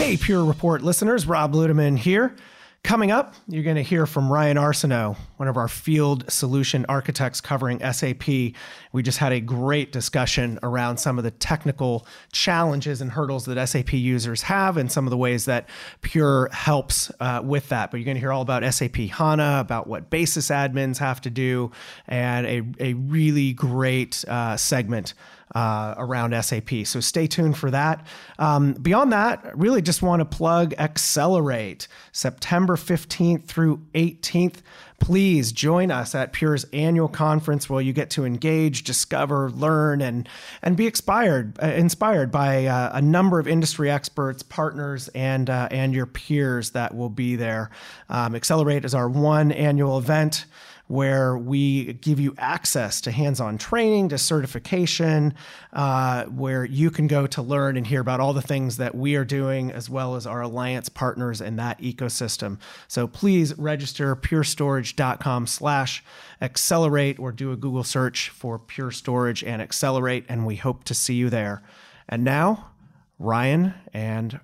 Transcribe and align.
Hey, 0.00 0.16
Pure 0.16 0.46
Report 0.46 0.80
listeners, 0.80 1.26
Rob 1.26 1.52
Ludeman 1.52 1.98
here. 1.98 2.34
Coming 2.82 3.10
up, 3.10 3.34
you're 3.46 3.62
going 3.62 3.76
to 3.76 3.82
hear 3.82 4.06
from 4.06 4.32
Ryan 4.32 4.56
Arsenault, 4.56 5.14
one 5.36 5.46
of 5.46 5.58
our 5.58 5.68
field 5.68 6.24
solution 6.32 6.86
architects 6.88 7.42
covering 7.42 7.80
SAP. 7.92 8.26
We 8.26 9.02
just 9.02 9.18
had 9.18 9.32
a 9.32 9.40
great 9.40 9.92
discussion 9.92 10.58
around 10.62 10.96
some 10.96 11.18
of 11.18 11.24
the 11.24 11.30
technical 11.30 12.06
challenges 12.32 13.02
and 13.02 13.12
hurdles 13.12 13.44
that 13.44 13.68
SAP 13.68 13.92
users 13.92 14.40
have 14.40 14.78
and 14.78 14.90
some 14.90 15.06
of 15.06 15.10
the 15.10 15.18
ways 15.18 15.44
that 15.44 15.68
Pure 16.00 16.48
helps 16.52 17.12
uh, 17.20 17.42
with 17.44 17.68
that. 17.68 17.90
But 17.90 17.98
you're 17.98 18.06
going 18.06 18.16
to 18.16 18.20
hear 18.20 18.32
all 18.32 18.42
about 18.42 18.64
SAP 18.72 18.96
HANA, 18.96 19.58
about 19.60 19.86
what 19.86 20.08
basis 20.08 20.48
admins 20.48 20.96
have 20.96 21.20
to 21.20 21.30
do, 21.30 21.72
and 22.08 22.46
a, 22.46 22.62
a 22.80 22.94
really 22.94 23.52
great 23.52 24.24
uh, 24.26 24.56
segment 24.56 25.12
uh, 25.54 25.94
around 25.98 26.40
SAP. 26.42 26.70
So 26.84 27.00
stay 27.00 27.26
tuned 27.26 27.56
for 27.56 27.70
that. 27.70 28.06
Um, 28.38 28.74
beyond 28.74 29.12
that, 29.12 29.56
really 29.58 29.82
just 29.82 30.02
want 30.02 30.20
to 30.20 30.24
plug 30.24 30.74
Accelerate 30.78 31.88
September 32.12 32.76
15th 32.76 33.46
through 33.46 33.78
18th. 33.94 34.56
Please 35.00 35.50
join 35.50 35.90
us 35.90 36.14
at 36.14 36.32
Pure's 36.32 36.64
annual 36.74 37.08
conference 37.08 37.70
where 37.70 37.80
you 37.80 37.92
get 37.94 38.10
to 38.10 38.26
engage, 38.26 38.84
discover, 38.84 39.50
learn, 39.50 40.02
and 40.02 40.28
and 40.60 40.76
be 40.76 40.86
inspired 40.86 41.58
uh, 41.62 41.68
inspired 41.68 42.30
by 42.30 42.66
uh, 42.66 42.90
a 42.92 43.00
number 43.00 43.38
of 43.38 43.48
industry 43.48 43.90
experts, 43.90 44.42
partners, 44.42 45.08
and 45.14 45.48
uh, 45.48 45.68
and 45.70 45.94
your 45.94 46.04
peers 46.04 46.70
that 46.70 46.94
will 46.94 47.08
be 47.08 47.34
there. 47.34 47.70
Um, 48.10 48.34
Accelerate 48.34 48.84
is 48.84 48.94
our 48.94 49.08
one 49.08 49.52
annual 49.52 49.96
event 49.96 50.44
where 50.90 51.38
we 51.38 51.92
give 51.92 52.18
you 52.18 52.34
access 52.36 53.00
to 53.00 53.12
hands 53.12 53.38
on 53.38 53.56
training, 53.56 54.08
to 54.08 54.18
certification, 54.18 55.32
uh, 55.72 56.24
where 56.24 56.64
you 56.64 56.90
can 56.90 57.06
go 57.06 57.28
to 57.28 57.40
learn 57.40 57.76
and 57.76 57.86
hear 57.86 58.00
about 58.00 58.18
all 58.18 58.32
the 58.32 58.42
things 58.42 58.76
that 58.76 58.92
we 58.92 59.14
are 59.14 59.24
doing, 59.24 59.70
as 59.70 59.88
well 59.88 60.16
as 60.16 60.26
our 60.26 60.40
alliance 60.40 60.88
partners 60.88 61.40
in 61.40 61.54
that 61.54 61.80
ecosystem. 61.80 62.58
So 62.88 63.06
please 63.06 63.56
register 63.56 64.16
purestorage.com 64.16 65.46
slash 65.46 66.02
accelerate 66.42 67.20
or 67.20 67.30
do 67.30 67.52
a 67.52 67.56
Google 67.56 67.84
search 67.84 68.28
for 68.28 68.58
Pure 68.58 68.90
Storage 68.90 69.44
and 69.44 69.62
Accelerate, 69.62 70.24
and 70.28 70.44
we 70.44 70.56
hope 70.56 70.82
to 70.84 70.94
see 70.94 71.14
you 71.14 71.30
there. 71.30 71.62
And 72.08 72.24
now, 72.24 72.72
Ryan 73.20 73.74
and 73.92 74.40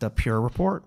the 0.00 0.08
Pure 0.08 0.40
Report. 0.40 0.84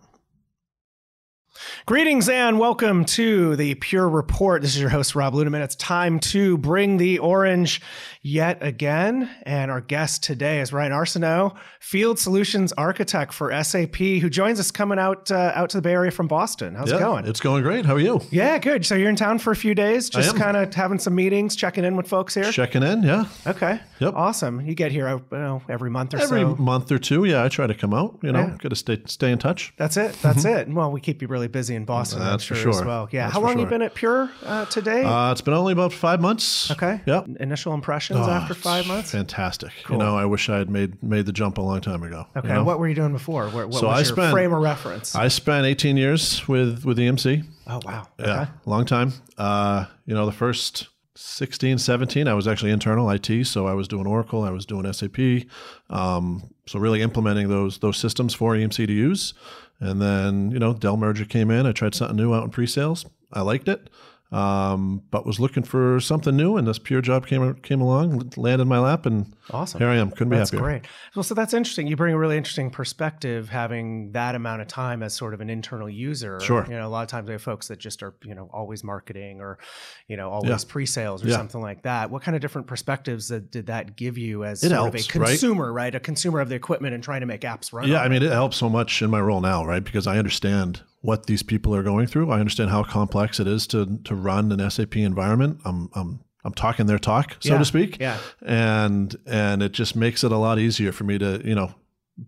Greetings 1.86 2.28
and 2.28 2.60
welcome 2.60 3.06
to 3.06 3.56
the 3.56 3.76
Pure 3.76 4.10
Report. 4.10 4.62
This 4.62 4.76
is 4.76 4.82
your 4.82 4.90
host, 4.90 5.16
Rob 5.16 5.34
Ludeman. 5.34 5.64
It's 5.64 5.76
time 5.76 6.20
to 6.22 6.58
bring 6.58 6.98
the 6.98 7.20
orange 7.20 7.82
yet 8.26 8.58
again. 8.62 9.30
And 9.44 9.70
our 9.70 9.82
guest 9.82 10.24
today 10.24 10.60
is 10.60 10.74
Ryan 10.74 10.92
Arsenault, 10.92 11.56
Field 11.80 12.18
Solutions 12.18 12.74
Architect 12.74 13.32
for 13.34 13.52
SAP, 13.64 13.96
who 13.96 14.32
joins 14.32 14.60
us 14.60 14.72
coming 14.72 14.98
out 14.98 15.30
uh, 15.30 15.52
out 15.54 15.70
to 15.70 15.78
the 15.78 15.82
Bay 15.82 15.94
Area 15.94 16.10
from 16.10 16.28
Boston. 16.28 16.74
How's 16.74 16.90
yeah, 16.90 16.98
it 16.98 17.00
going? 17.02 17.28
It's 17.28 17.40
going 17.40 17.62
great. 17.62 17.86
How 17.86 17.94
are 17.94 18.00
you? 18.00 18.22
Yeah, 18.32 18.58
good. 18.58 18.84
So 18.84 18.96
you're 18.96 19.12
in 19.12 19.16
town 19.16 19.38
for 19.38 19.52
a 19.52 19.56
few 19.56 19.76
days, 19.76 20.10
just 20.10 20.36
kind 20.36 20.58
of 20.58 20.74
having 20.74 20.98
some 20.98 21.14
meetings, 21.14 21.56
checking 21.56 21.86
in 21.86 21.96
with 21.96 22.08
folks 22.08 22.34
here? 22.34 22.52
Checking 22.52 22.82
in, 22.82 23.04
yeah. 23.04 23.26
Okay. 23.46 23.80
Yep. 24.00 24.14
Awesome. 24.16 24.62
You 24.62 24.74
get 24.74 24.92
here 24.92 25.08
uh, 25.08 25.60
every 25.70 25.92
month 25.92 26.16
or 26.16 26.18
every 26.18 26.42
so? 26.42 26.52
Every 26.52 26.64
month 26.64 26.92
or 26.92 26.98
two, 26.98 27.26
yeah. 27.26 27.44
I 27.44 27.50
try 27.50 27.68
to 27.68 27.76
come 27.76 27.94
out, 27.94 28.18
you 28.24 28.32
know, 28.32 28.40
yeah. 28.40 28.58
got 28.58 28.70
to 28.70 28.76
stay, 28.76 29.02
stay 29.06 29.32
in 29.32 29.38
touch. 29.38 29.72
That's 29.78 29.98
it. 29.98 30.14
That's 30.24 30.46
it. 30.46 30.68
Well, 30.68 30.92
we 30.92 31.00
keep 31.00 31.22
you 31.22 31.28
really 31.28 31.48
busy 31.48 31.76
in 31.76 31.86
Boston. 31.86 32.20
That's 32.20 32.44
sure, 32.44 32.58
for 32.58 32.64
sure. 32.64 32.82
As 32.82 32.84
well. 32.84 33.08
Yeah. 33.12 33.26
That's 33.26 33.34
How 33.34 33.42
long 33.42 33.54
sure. 33.54 33.62
you 33.62 33.68
been 33.68 33.84
at 33.84 33.94
Pure 33.94 34.32
uh, 34.44 34.66
today? 34.66 35.04
Uh, 35.04 35.32
it's 35.32 35.42
been 35.42 35.54
only 35.54 35.74
about 35.74 35.94
five 35.94 36.20
months. 36.20 36.72
Okay. 36.72 37.02
Yep. 37.06 37.28
Initial 37.40 37.74
oh, 38.18 38.30
after 38.30 38.54
five 38.54 38.88
months. 38.88 39.12
Fantastic. 39.12 39.72
Cool. 39.84 39.98
You 39.98 40.04
know, 40.04 40.18
I 40.18 40.26
wish 40.26 40.50
I 40.50 40.58
had 40.58 40.70
made 40.70 41.02
made 41.04 41.26
the 41.26 41.32
jump 41.32 41.58
a 41.58 41.62
long 41.62 41.82
time 41.82 42.04
ago. 42.04 42.26
Okay. 42.36 42.48
You 42.48 42.54
know? 42.54 42.64
What 42.64 42.80
were 42.80 42.88
you 42.88 42.96
doing 42.96 43.12
before? 43.12 43.46
What, 43.50 43.70
what 43.70 43.80
so 43.80 43.88
was 43.88 43.96
I 43.96 43.98
your 44.00 44.06
spent, 44.06 44.32
frame 44.32 44.54
of 44.54 44.62
reference? 44.62 45.16
I 45.16 45.28
spent 45.28 45.66
18 45.66 45.98
years 45.98 46.48
with 46.48 46.86
with 46.86 46.98
EMC. 46.98 47.44
Oh 47.68 47.82
wow. 47.84 48.08
Yeah. 48.20 48.42
Okay. 48.42 48.52
Long 48.66 48.86
time. 48.86 49.14
Uh, 49.38 49.86
you 50.06 50.14
know, 50.14 50.26
the 50.26 50.32
first 50.32 50.88
16, 51.16 51.78
17, 51.78 52.28
I 52.28 52.34
was 52.34 52.48
actually 52.48 52.72
internal 52.72 53.10
IT, 53.10 53.46
so 53.46 53.68
I 53.68 53.74
was 53.74 53.88
doing 53.88 54.06
Oracle, 54.06 54.44
I 54.44 54.50
was 54.50 54.66
doing 54.66 54.92
SAP, 54.92 55.48
um, 55.90 56.44
so 56.68 56.78
really 56.78 57.02
implementing 57.02 57.48
those 57.48 57.80
those 57.80 57.98
systems 57.98 58.34
for 58.34 58.54
EMC 58.54 58.88
to 58.88 58.94
use. 58.94 59.34
And 59.80 60.02
then 60.02 60.52
you 60.52 60.60
know 60.60 60.74
Dell 60.74 60.98
merger 60.98 61.26
came 61.26 61.52
in. 61.52 61.66
I 61.66 61.72
tried 61.72 61.96
something 61.96 62.18
new 62.18 62.34
out 62.34 62.44
in 62.44 62.50
pre-sales. 62.50 63.06
I 63.34 63.42
liked 63.42 63.68
it 63.68 63.90
um, 64.32 65.04
but 65.12 65.26
was 65.26 65.40
looking 65.40 65.64
for 65.64 66.00
something 66.00 66.36
new, 66.36 66.58
and 66.58 66.68
this 66.68 66.80
pure 66.80 67.02
job 67.02 67.28
came 67.28 67.54
came 67.56 67.80
along, 67.82 68.32
landed 68.36 68.64
in 68.64 68.68
my 68.68 68.80
lap, 68.80 69.06
and 69.06 69.34
awesome. 69.52 69.80
Here 69.80 69.88
I 69.90 69.96
am. 69.98 70.12
Couldn't 70.12 70.30
that's 70.30 70.52
be 70.52 70.58
happier. 70.58 70.68
Great. 70.80 70.88
Well, 71.16 71.24
so 71.24 71.36
that's 71.36 71.54
interesting. 71.54 71.88
You 71.88 71.96
bring 71.96 72.14
a 72.14 72.18
really 72.18 72.36
interesting 72.38 72.70
perspective, 72.72 73.50
having 73.50 74.12
that 74.14 74.36
amount 74.36 74.62
of 74.62 74.68
time 74.68 75.04
as 75.04 75.14
sort 75.14 75.34
of 75.34 75.42
an 75.42 75.50
internal 75.50 75.90
user. 75.90 76.40
Sure. 76.42 76.66
You 76.68 76.76
know, 76.76 76.88
a 76.88 76.90
lot 76.90 77.04
of 77.04 77.08
times 77.08 77.28
we 77.28 77.34
have 77.34 77.42
folks 77.42 77.68
that 77.70 77.80
just 77.80 78.02
are 78.04 78.16
you 78.24 78.36
know 78.36 78.50
always 78.52 78.84
marketing 78.84 79.42
or 79.42 79.60
you 80.08 80.18
know 80.18 80.30
always 80.32 80.50
Yeah. 80.50 80.58
pre-sales 80.72 81.24
or 81.24 81.28
Yeah. 81.30 81.38
something 81.38 81.62
like 81.62 81.84
that. 81.84 82.10
What 82.10 82.22
kind 82.24 82.36
of 82.36 82.42
different 82.42 82.68
perspectives 82.68 83.30
that, 83.30 83.52
did 83.52 83.68
that 83.68 83.96
give 83.96 84.18
you 84.18 84.44
as 84.44 84.64
It 84.64 84.70
sort 84.70 84.82
helps, 84.94 85.04
of 85.08 85.10
a 85.16 85.20
consumer, 85.20 85.72
right? 85.72 85.94
A 85.94 86.00
consumer 86.00 86.40
of 86.42 86.50
the 86.50 86.56
equipment 86.56 86.94
and 86.94 87.04
trying 87.04 87.22
to 87.22 87.28
make 87.28 87.42
apps 87.42 87.72
run. 87.72 87.88
Yeah, 87.88 88.02
I 88.02 88.08
it? 88.08 88.10
mean, 88.10 88.24
it 88.24 88.32
helps 88.32 88.58
so 88.58 88.70
much 88.70 89.02
in 89.02 89.10
my 89.10 89.20
role 89.22 89.40
now, 89.42 89.66
right? 89.66 89.84
Because 89.84 90.08
I 90.08 90.18
understand 90.18 90.82
what 91.06 91.26
these 91.28 91.44
people 91.44 91.76
are 91.76 91.84
going 91.84 92.08
through. 92.08 92.32
I 92.32 92.40
understand 92.40 92.70
how 92.72 92.84
complex 92.84 93.40
it 93.40 93.48
is 93.48 93.68
to 93.68 94.00
to 94.06 94.16
run 94.16 94.52
an 94.52 94.70
SAP 94.70 94.98
environment. 94.98 95.60
I'm 95.66 95.90
I'm 95.94 96.20
I'm 96.44 96.54
talking 96.54 96.86
their 96.86 97.00
talk, 97.00 97.38
so 97.40 97.54
Yeah, 97.54 97.58
to 97.60 97.66
speak. 97.66 97.98
yeah. 98.00 98.18
And 98.46 99.16
and 99.26 99.64
it 99.64 99.72
just 99.72 99.96
makes 99.96 100.24
it 100.24 100.32
a 100.32 100.38
lot 100.38 100.60
easier 100.60 100.92
for 100.92 101.04
me 101.04 101.18
to, 101.18 101.42
you 101.44 101.56
know, 101.56 101.74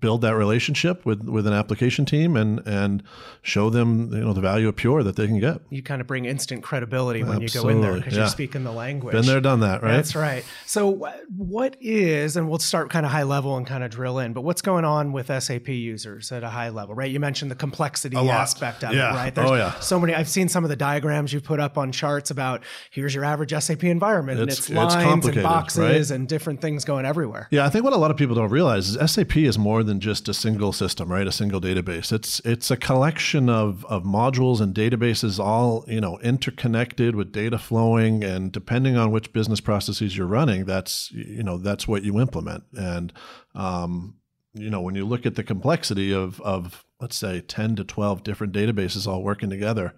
build 0.01 0.21
that 0.21 0.35
relationship 0.35 1.05
with 1.05 1.23
with 1.23 1.47
an 1.47 1.53
application 1.53 2.03
team 2.05 2.35
and 2.35 2.59
and 2.67 3.01
show 3.41 3.69
them 3.69 4.11
you 4.13 4.19
know 4.19 4.33
the 4.33 4.41
value 4.41 4.67
of 4.67 4.75
pure 4.75 5.01
that 5.01 5.15
they 5.15 5.25
can 5.27 5.39
get 5.39 5.61
you 5.69 5.81
kind 5.81 6.01
of 6.01 6.07
bring 6.07 6.25
instant 6.25 6.61
credibility 6.61 7.23
when 7.23 7.39
you 7.39 7.47
go 7.47 7.69
in 7.69 7.79
there 7.79 7.91
Absolutely, 7.91 7.99
because 8.01 8.17
you're 8.17 8.27
speaking 8.27 8.63
the 8.65 8.71
language. 8.73 9.13
been 9.13 9.25
there 9.25 9.39
done 9.39 9.61
that 9.61 9.81
right 9.81 9.93
That's 9.93 10.13
right. 10.15 10.43
So, 10.65 10.89
what 11.37 11.77
is, 11.79 12.35
and 12.35 12.49
we'll 12.49 12.59
start 12.59 12.89
kind 12.89 13.05
of 13.05 13.11
high 13.13 13.23
level 13.23 13.55
and 13.55 13.65
kind 13.65 13.83
of 13.83 13.89
drill 13.89 14.19
in, 14.19 14.33
but 14.33 14.41
what's 14.41 14.61
going 14.61 14.83
on 14.83 15.13
with 15.13 15.27
SAP 15.27 15.69
users 15.69 16.31
at 16.33 16.43
a 16.43 16.49
high 16.49 16.69
level, 16.69 16.93
right? 16.93 17.09
You 17.09 17.19
mentioned 17.21 17.49
the 17.49 17.55
complexity 17.55 18.17
aspect 18.17 18.83
of 18.83 18.93
Yeah. 18.93 19.11
it, 19.13 19.15
right? 19.15 19.37
Oh, 19.37 19.53
yeah. 19.55 19.79
so 19.79 19.99
many. 19.99 20.13
I've 20.13 20.27
seen 20.29 20.49
some 20.49 20.63
of 20.65 20.69
the 20.69 20.75
diagrams 20.75 21.31
you've 21.31 21.43
put 21.43 21.59
up 21.61 21.77
on 21.77 21.91
charts 21.93 22.29
about 22.31 22.63
here's 22.91 23.15
your 23.15 23.23
average 23.23 23.53
SAP 23.53 23.83
environment, 23.85 24.39
and 24.39 24.49
It's- 24.49 24.59
it's 24.59 24.69
it's 24.69 24.75
lines 24.77 25.25
and 25.27 25.43
boxes 25.43 25.79
right? 26.11 26.15
and 26.15 26.27
different 26.27 26.59
things 26.61 26.83
going 26.83 27.05
everywhere. 27.05 27.47
Yeah, 27.51 27.65
I 27.65 27.69
think 27.69 27.85
what 27.85 27.93
a 27.93 27.97
lot 27.97 28.11
of 28.11 28.17
people 28.17 28.35
don't 28.35 28.49
realize 28.51 28.89
is 28.89 29.11
SAP 29.11 29.37
is 29.45 29.57
more 29.57 29.76
than 29.83 29.99
just 29.99 30.29
a 30.29 30.33
single 30.33 30.71
system, 30.71 31.11
right? 31.11 31.27
A 31.27 31.31
single 31.31 31.61
database. 31.61 32.11
It's 32.11 32.39
it's 32.41 32.71
a 32.71 32.77
collection 32.77 33.49
of 33.49 33.85
of 33.85 34.03
modules 34.03 34.61
and 34.61 34.73
databases, 34.73 35.39
all 35.39 35.85
you 35.87 36.01
know, 36.01 36.19
interconnected 36.19 37.15
with 37.15 37.31
data 37.31 37.57
flowing, 37.57 38.23
and 38.23 38.51
depending 38.51 38.97
on 38.97 39.11
which 39.11 39.33
business 39.33 39.61
processes 39.61 40.17
you're 40.17 40.27
running, 40.27 40.65
that's 40.65 41.11
you 41.11 41.43
know 41.43 41.57
that's 41.57 41.87
what 41.87 42.03
you 42.03 42.19
implement. 42.19 42.63
And 42.77 43.13
um, 43.55 44.15
you 44.53 44.69
know, 44.69 44.81
when 44.81 44.95
you 44.95 45.05
look 45.05 45.25
at 45.25 45.35
the 45.35 45.43
complexity 45.43 46.13
of 46.13 46.41
of 46.41 46.85
let's 46.99 47.15
say 47.15 47.41
ten 47.41 47.75
to 47.75 47.83
twelve 47.83 48.23
different 48.23 48.53
databases 48.53 49.07
all 49.07 49.23
working 49.23 49.49
together, 49.49 49.93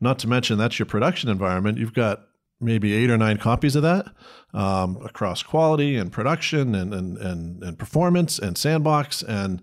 not 0.00 0.18
to 0.20 0.28
mention 0.28 0.58
that's 0.58 0.78
your 0.78 0.86
production 0.86 1.30
environment. 1.30 1.78
You've 1.78 1.94
got 1.94 2.26
maybe 2.62 2.94
eight 2.94 3.10
or 3.10 3.18
nine 3.18 3.36
copies 3.38 3.76
of 3.76 3.82
that 3.82 4.06
um, 4.54 4.96
across 5.04 5.42
quality 5.42 5.96
and 5.96 6.12
production 6.12 6.74
and, 6.74 6.94
and, 6.94 7.18
and, 7.18 7.62
and 7.62 7.78
performance 7.78 8.38
and 8.38 8.56
sandbox. 8.56 9.22
And, 9.22 9.60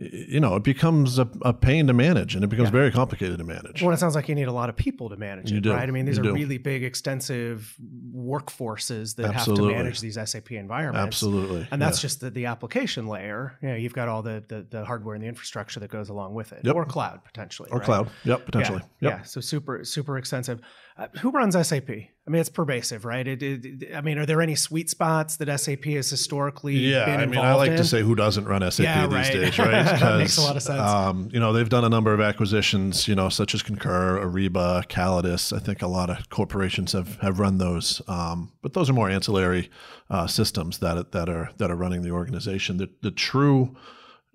you 0.00 0.38
know, 0.38 0.54
it 0.54 0.62
becomes 0.62 1.18
a, 1.18 1.28
a 1.42 1.52
pain 1.52 1.88
to 1.88 1.92
manage 1.92 2.36
and 2.36 2.44
it 2.44 2.46
becomes 2.46 2.68
Yeah. 2.68 2.72
very 2.72 2.92
complicated 2.92 3.38
to 3.38 3.44
manage. 3.44 3.82
Well, 3.82 3.92
it 3.92 3.96
sounds 3.98 4.14
like 4.14 4.28
you 4.28 4.34
need 4.36 4.46
a 4.46 4.52
lot 4.52 4.68
of 4.68 4.76
people 4.76 5.08
to 5.10 5.16
manage 5.16 5.50
You 5.50 5.58
it, 5.58 5.62
do. 5.64 5.72
right? 5.72 5.88
I 5.88 5.90
mean, 5.90 6.04
these 6.06 6.18
You 6.18 6.22
are 6.22 6.26
do. 6.28 6.34
really 6.34 6.58
big, 6.58 6.84
extensive 6.84 7.74
workforces 8.14 9.16
that 9.16 9.34
Absolutely. 9.34 9.64
have 9.64 9.72
to 9.72 9.82
manage 9.82 10.00
these 10.00 10.18
SAP 10.24 10.52
environments. 10.52 11.06
Absolutely. 11.06 11.66
And 11.70 11.80
that's 11.80 11.98
Yeah. 11.98 12.02
just 12.02 12.20
the, 12.20 12.30
the 12.30 12.46
application 12.46 13.06
layer. 13.06 13.58
You 13.62 13.68
know, 13.70 13.74
you've 13.74 13.92
got 13.94 14.08
all 14.08 14.22
the, 14.22 14.44
the 14.48 14.66
the 14.70 14.84
hardware 14.84 15.14
and 15.14 15.24
the 15.24 15.28
infrastructure 15.28 15.80
that 15.80 15.90
goes 15.90 16.08
along 16.10 16.34
with 16.34 16.52
it, 16.52 16.60
Yep. 16.64 16.74
or 16.76 16.84
cloud 16.84 17.24
potentially, 17.24 17.70
or 17.72 17.78
right? 17.78 17.84
cloud. 17.84 18.10
Yep, 18.24 18.44
potentially. 18.44 18.82
Yeah, 19.00 19.08
Yep. 19.10 19.18
yeah. 19.18 19.22
So 19.24 19.40
super 19.40 19.84
super 19.84 20.18
extensive. 20.18 20.60
Uh, 20.98 21.06
who 21.20 21.30
runs 21.30 21.54
SAP? 21.54 21.88
I 21.90 22.30
mean, 22.30 22.40
it's 22.40 22.48
pervasive, 22.48 23.04
right? 23.04 23.26
It, 23.26 23.40
it, 23.40 23.94
I 23.94 24.00
mean, 24.00 24.18
are 24.18 24.26
there 24.26 24.42
any 24.42 24.56
sweet 24.56 24.90
spots 24.90 25.36
that 25.36 25.60
SAP 25.60 25.84
has 25.84 26.10
historically 26.10 26.74
Yeah, 26.74 27.04
I 27.04 27.24
mean, 27.24 27.38
I 27.38 27.54
like 27.54 27.70
in? 27.70 27.76
to 27.76 27.84
say 27.84 28.02
who 28.02 28.16
doesn't 28.16 28.46
run 28.46 28.68
SAP 28.68 28.84
Yeah, 28.84 29.06
these 29.06 29.14
right. 29.14 29.32
days, 29.32 29.58
right? 29.60 29.70
That 29.84 30.18
makes 30.18 30.36
a 30.38 30.42
lot 30.42 30.56
of 30.56 30.62
sense. 30.62 30.80
Um, 30.80 31.28
you 31.32 31.38
know, 31.38 31.52
they've 31.52 31.68
done 31.68 31.84
a 31.84 31.88
number 31.88 32.12
of 32.12 32.20
acquisitions, 32.20 33.06
you 33.06 33.14
know, 33.14 33.28
such 33.28 33.54
as 33.54 33.62
Concur, 33.62 34.18
Ariba, 34.26 34.88
Callidus. 34.88 35.56
I 35.56 35.60
think 35.60 35.82
a 35.82 35.86
lot 35.86 36.10
of 36.10 36.28
corporations 36.30 36.92
have 36.92 37.16
have 37.20 37.38
run 37.38 37.58
those, 37.58 38.02
um, 38.08 38.52
but 38.60 38.74
those 38.74 38.90
are 38.90 38.94
more 38.94 39.08
ancillary 39.08 39.70
uh, 40.10 40.26
systems 40.26 40.78
that 40.78 41.12
that 41.12 41.28
are 41.28 41.50
that 41.58 41.70
are 41.70 41.76
running 41.76 42.02
the 42.02 42.10
organization. 42.10 42.76
The 42.78 42.90
the 43.02 43.12
true 43.12 43.76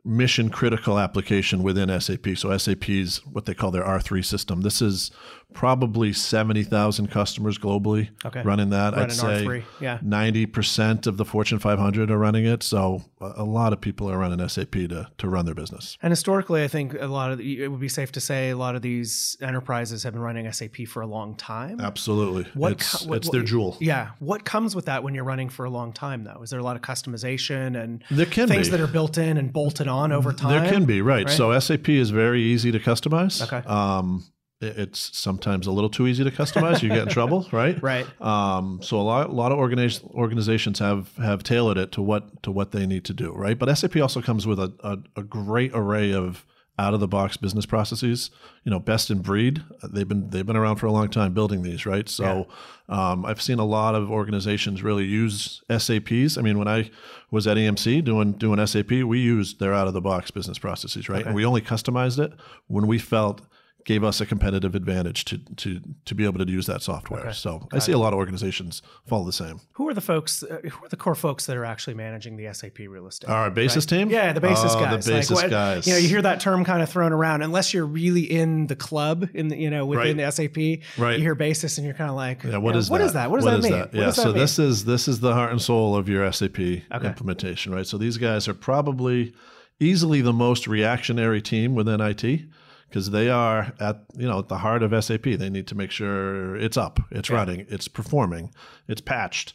mission 0.05 0.49
critical 0.49 0.99
application 0.99 1.63
within 1.63 1.87
SAP. 2.01 2.35
So 2.35 2.55
SAP's 2.57 3.25
what 3.25 3.45
they 3.45 3.53
call 3.53 3.71
their 3.71 3.83
R3 3.83 4.23
system. 4.25 4.61
This 4.61 4.81
is 4.81 5.11
probably 5.53 6.11
70,000 6.11 7.07
customers 7.11 7.59
globally 7.59 8.09
Okay. 8.25 8.41
running 8.41 8.71
that. 8.71 8.93
Running 8.93 9.03
I'd 9.03 9.11
say 9.13 9.45
R3, 9.45 9.63
yeah. 9.79 9.99
90% 10.03 11.05
of 11.05 11.17
the 11.17 11.23
Fortune 11.25 11.59
500 11.59 12.09
are 12.09 12.17
running 12.17 12.45
it. 12.45 12.63
So 12.63 13.03
a 13.21 13.33
a 13.37 13.43
lot 13.45 13.71
of 13.71 13.79
people 13.79 14.09
are 14.09 14.17
running 14.17 14.45
SAP 14.49 14.71
to, 14.71 15.07
to 15.17 15.29
run 15.29 15.45
their 15.45 15.53
business. 15.55 15.97
And 16.01 16.11
historically, 16.11 16.63
I 16.63 16.67
think 16.67 16.93
a 16.99 17.05
lot 17.07 17.31
of 17.31 17.39
it 17.39 17.67
would 17.69 17.79
be 17.79 17.87
safe 17.87 18.11
to 18.13 18.19
say 18.19 18.49
a 18.49 18.57
lot 18.57 18.75
of 18.75 18.81
these 18.81 19.37
enterprises 19.41 20.03
have 20.03 20.13
been 20.13 20.21
running 20.21 20.51
SAP 20.51 20.85
for 20.87 21.01
a 21.01 21.07
long 21.07 21.35
time. 21.35 21.79
Absolutely. 21.79 22.43
What 22.55 22.73
it's 22.73 23.01
co- 23.03 23.09
what- 23.09 23.17
it's 23.17 23.29
their 23.29 23.43
jewel. 23.43 23.77
Yeah. 23.79 24.09
What 24.19 24.43
comes 24.43 24.75
with 24.75 24.85
that 24.85 25.03
when 25.03 25.13
you're 25.13 25.23
running 25.23 25.49
for 25.49 25.65
a 25.65 25.69
long 25.69 25.93
time, 25.93 26.23
though? 26.25 26.41
Is 26.43 26.49
there 26.49 26.59
a 26.59 26.63
lot 26.63 26.75
of 26.75 26.81
customization 26.81 27.81
and 27.81 28.03
There 28.11 28.25
can 28.25 28.47
things 28.49 28.67
be. 28.67 28.71
that 28.71 28.81
are 28.81 28.87
built 28.87 29.17
in 29.17 29.37
and 29.37 29.53
bolted 29.53 29.87
on 29.87 29.92
over 30.11 30.33
time? 30.33 30.63
There 30.63 30.71
can 30.71 30.85
be, 30.85 31.01
right. 31.01 31.25
right? 31.25 31.35
So 31.35 31.57
SAP 31.57 31.89
is 31.89 32.09
very 32.09 32.41
easy 32.41 32.71
to 32.71 32.79
customize. 32.79 33.41
Okay. 33.41 33.67
Um, 33.67 34.25
it's 34.61 35.17
sometimes 35.17 35.67
a 35.67 35.71
little 35.71 35.89
too 35.89 36.07
easy 36.07 36.23
to 36.23 36.31
customize. 36.31 36.81
You 36.81 36.89
get 36.89 37.03
in 37.03 37.09
trouble, 37.09 37.47
right? 37.51 37.81
Right. 37.81 38.05
Um, 38.21 38.79
so 38.81 38.99
a 38.99 39.03
lot, 39.03 39.29
a 39.29 39.33
lot 39.33 39.51
of 39.51 39.57
organiz- 39.57 40.03
organizations 40.13 40.79
have 40.79 41.15
have 41.17 41.43
tailored 41.43 41.77
it 41.77 41.91
to 41.93 42.01
what 42.01 42.43
to 42.43 42.51
what 42.51 42.71
they 42.71 42.85
need 42.85 43.05
to 43.05 43.13
do, 43.13 43.33
right? 43.33 43.57
But 43.57 43.73
SAP 43.75 43.97
also 43.97 44.21
comes 44.21 44.47
with 44.47 44.59
a, 44.59 44.73
a, 44.83 44.97
a 45.17 45.23
great 45.23 45.71
array 45.73 46.13
of 46.13 46.45
out 46.79 46.93
of 46.93 46.99
the 46.99 47.07
box 47.07 47.37
business 47.37 47.65
processes. 47.65 48.31
You 48.63 48.71
know, 48.71 48.79
best 48.79 49.11
in 49.11 49.19
breed. 49.19 49.61
They've 49.83 50.07
been 50.07 50.29
they've 50.29 50.45
been 50.45 50.57
around 50.57 50.77
for 50.77 50.87
a 50.87 50.91
long 50.91 51.09
time 51.09 51.33
building 51.33 51.61
these, 51.61 51.85
right? 51.85 52.07
So 52.09 52.47
um, 52.89 53.25
I've 53.25 53.41
seen 53.41 53.59
a 53.59 53.65
lot 53.65 53.95
of 53.95 54.09
organizations 54.09 54.83
really 54.83 55.05
use 55.05 55.61
SAPs. 55.69 56.37
I 56.37 56.41
mean, 56.41 56.57
when 56.57 56.67
I 56.67 56.89
was 57.31 57.47
at 57.47 57.57
EMC 57.57 58.03
doing 58.03 58.33
doing 58.33 58.65
SAP, 58.65 58.91
we 58.91 59.19
used 59.19 59.59
their 59.59 59.73
out 59.73 59.87
of 59.87 59.93
the 59.93 60.01
box 60.01 60.31
business 60.31 60.57
processes, 60.59 61.09
right? 61.09 61.25
And 61.25 61.35
we 61.35 61.45
only 61.45 61.61
customized 61.61 62.23
it 62.23 62.33
when 62.67 62.87
we 62.87 62.97
felt 62.97 63.41
gave 63.85 64.03
us 64.03 64.21
a 64.21 64.25
competitive 64.25 64.75
advantage 64.75 65.25
to 65.25 65.37
to 65.57 65.79
to 66.05 66.15
be 66.15 66.23
able 66.25 66.43
to 66.45 66.51
use 66.51 66.65
that 66.67 66.81
software. 66.81 67.33
So 67.33 67.67
I 67.73 67.79
see 67.79 67.91
a 67.91 67.97
lot 67.97 68.13
of 68.13 68.19
organizations 68.19 68.81
follow 69.05 69.25
the 69.25 69.33
same. 69.33 69.59
Who 69.73 69.87
are 69.89 69.93
the 69.93 70.01
folks? 70.01 70.43
Uh, 70.43 70.59
who 70.63 70.85
are 70.85 70.89
the 70.89 70.95
core 70.97 71.15
folks 71.15 71.45
that 71.47 71.57
are 71.57 71.65
actually 71.65 71.93
managing 71.95 72.37
the 72.37 72.53
SAP 72.53 72.79
real 72.79 73.07
estate? 73.07 73.29
Our 73.29 73.49
basis 73.51 73.85
team? 73.85 74.09
Yeah, 74.09 74.33
the 74.33 74.41
basis 74.41 74.73
Oh, 74.75 74.79
guys. 74.79 75.05
The 75.05 75.11
basis 75.13 75.41
what- 75.41 75.49
guys. 75.49 75.85
You 75.87 75.93
know, 75.93 75.99
you 75.99 76.07
hear 76.07 76.21
that 76.21 76.39
term 76.39 76.63
kind 76.63 76.81
of 76.81 76.89
thrown 76.89 77.11
around. 77.13 77.41
Unless 77.41 77.73
you're 77.73 77.85
really 77.85 78.21
in 78.21 78.67
the 78.67 78.75
club, 78.75 79.27
in 79.33 79.49
the, 79.49 79.57
you 79.57 79.69
know, 79.69 79.85
within 79.85 80.17
Right. 80.17 80.17
the 80.17 80.31
SAP, 80.31 80.81
Right. 80.97 81.17
you 81.17 81.21
hear 81.23 81.35
basis, 81.35 81.77
and 81.77 81.85
you're 81.85 81.95
kind 81.95 82.09
of 82.09 82.15
like, 82.15 82.43
yeah, 82.43 82.57
what 82.57 82.69
you 82.69 82.73
know, 82.73 82.79
is 82.79 82.89
what 82.89 82.99
that? 82.99 83.05
is 83.05 83.13
that? 83.13 83.29
What 83.31 83.37
does 83.41 83.45
that 83.45 83.61
mean? 83.61 83.79
What 83.79 83.93
Yeah, 83.93 84.05
that 84.07 84.15
so 84.15 84.25
mean? 84.27 84.37
this 84.37 84.59
is 84.59 84.85
this 84.85 85.07
is 85.07 85.19
the 85.19 85.33
heart 85.33 85.51
and 85.51 85.61
soul 85.61 85.95
of 85.95 86.07
your 86.07 86.25
SAP 86.31 86.83
implementation, 86.91 87.73
right? 87.73 87.85
So 87.85 87.97
these 87.97 88.17
guys 88.17 88.47
are 88.47 88.53
probably 88.53 89.33
easily 89.79 90.21
the 90.21 90.33
most 90.33 90.67
reactionary 90.67 91.41
team 91.41 91.75
within 91.75 91.99
IT 91.99 92.45
because 92.93 93.09
they 93.09 93.27
are 93.27 93.73
at 93.79 94.05
you 94.15 94.27
know 94.27 94.37
at 94.39 94.49
the 94.49 94.59
heart 94.59 94.83
of 94.83 95.03
SAP. 95.03 95.23
They 95.23 95.49
need 95.49 95.65
to 95.67 95.75
make 95.75 95.89
sure 95.89 96.55
it's 96.55 96.77
up, 96.77 96.99
it's 97.09 97.31
running, 97.31 97.65
it's 97.67 97.87
performing, 97.87 98.53
it's 98.87 99.01
patched, 99.01 99.53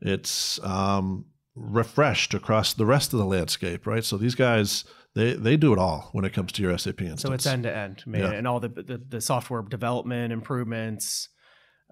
it's 0.00 0.58
um, 0.64 1.26
refreshed 1.54 2.34
across 2.34 2.74
the 2.74 2.84
rest 2.84 3.12
of 3.12 3.20
the 3.20 3.24
landscape, 3.24 3.86
right? 3.86 4.04
So 4.04 4.16
these 4.16 4.34
guys 4.34 4.84
they 5.14 5.34
they 5.34 5.56
do 5.56 5.72
it 5.72 5.78
all 5.78 6.08
when 6.12 6.24
it 6.24 6.32
comes 6.32 6.50
to 6.52 6.62
your 6.62 6.76
SAP 6.76 7.00
instance. 7.02 7.22
So 7.22 7.32
it's 7.32 7.46
end 7.46 7.62
to 7.62 7.74
end, 7.76 8.02
man, 8.06 8.22
Yeah. 8.22 8.32
and 8.32 8.48
all 8.48 8.58
the, 8.58 8.68
the 8.68 9.00
the 9.08 9.20
software 9.20 9.62
development 9.62 10.32
improvements. 10.32 11.28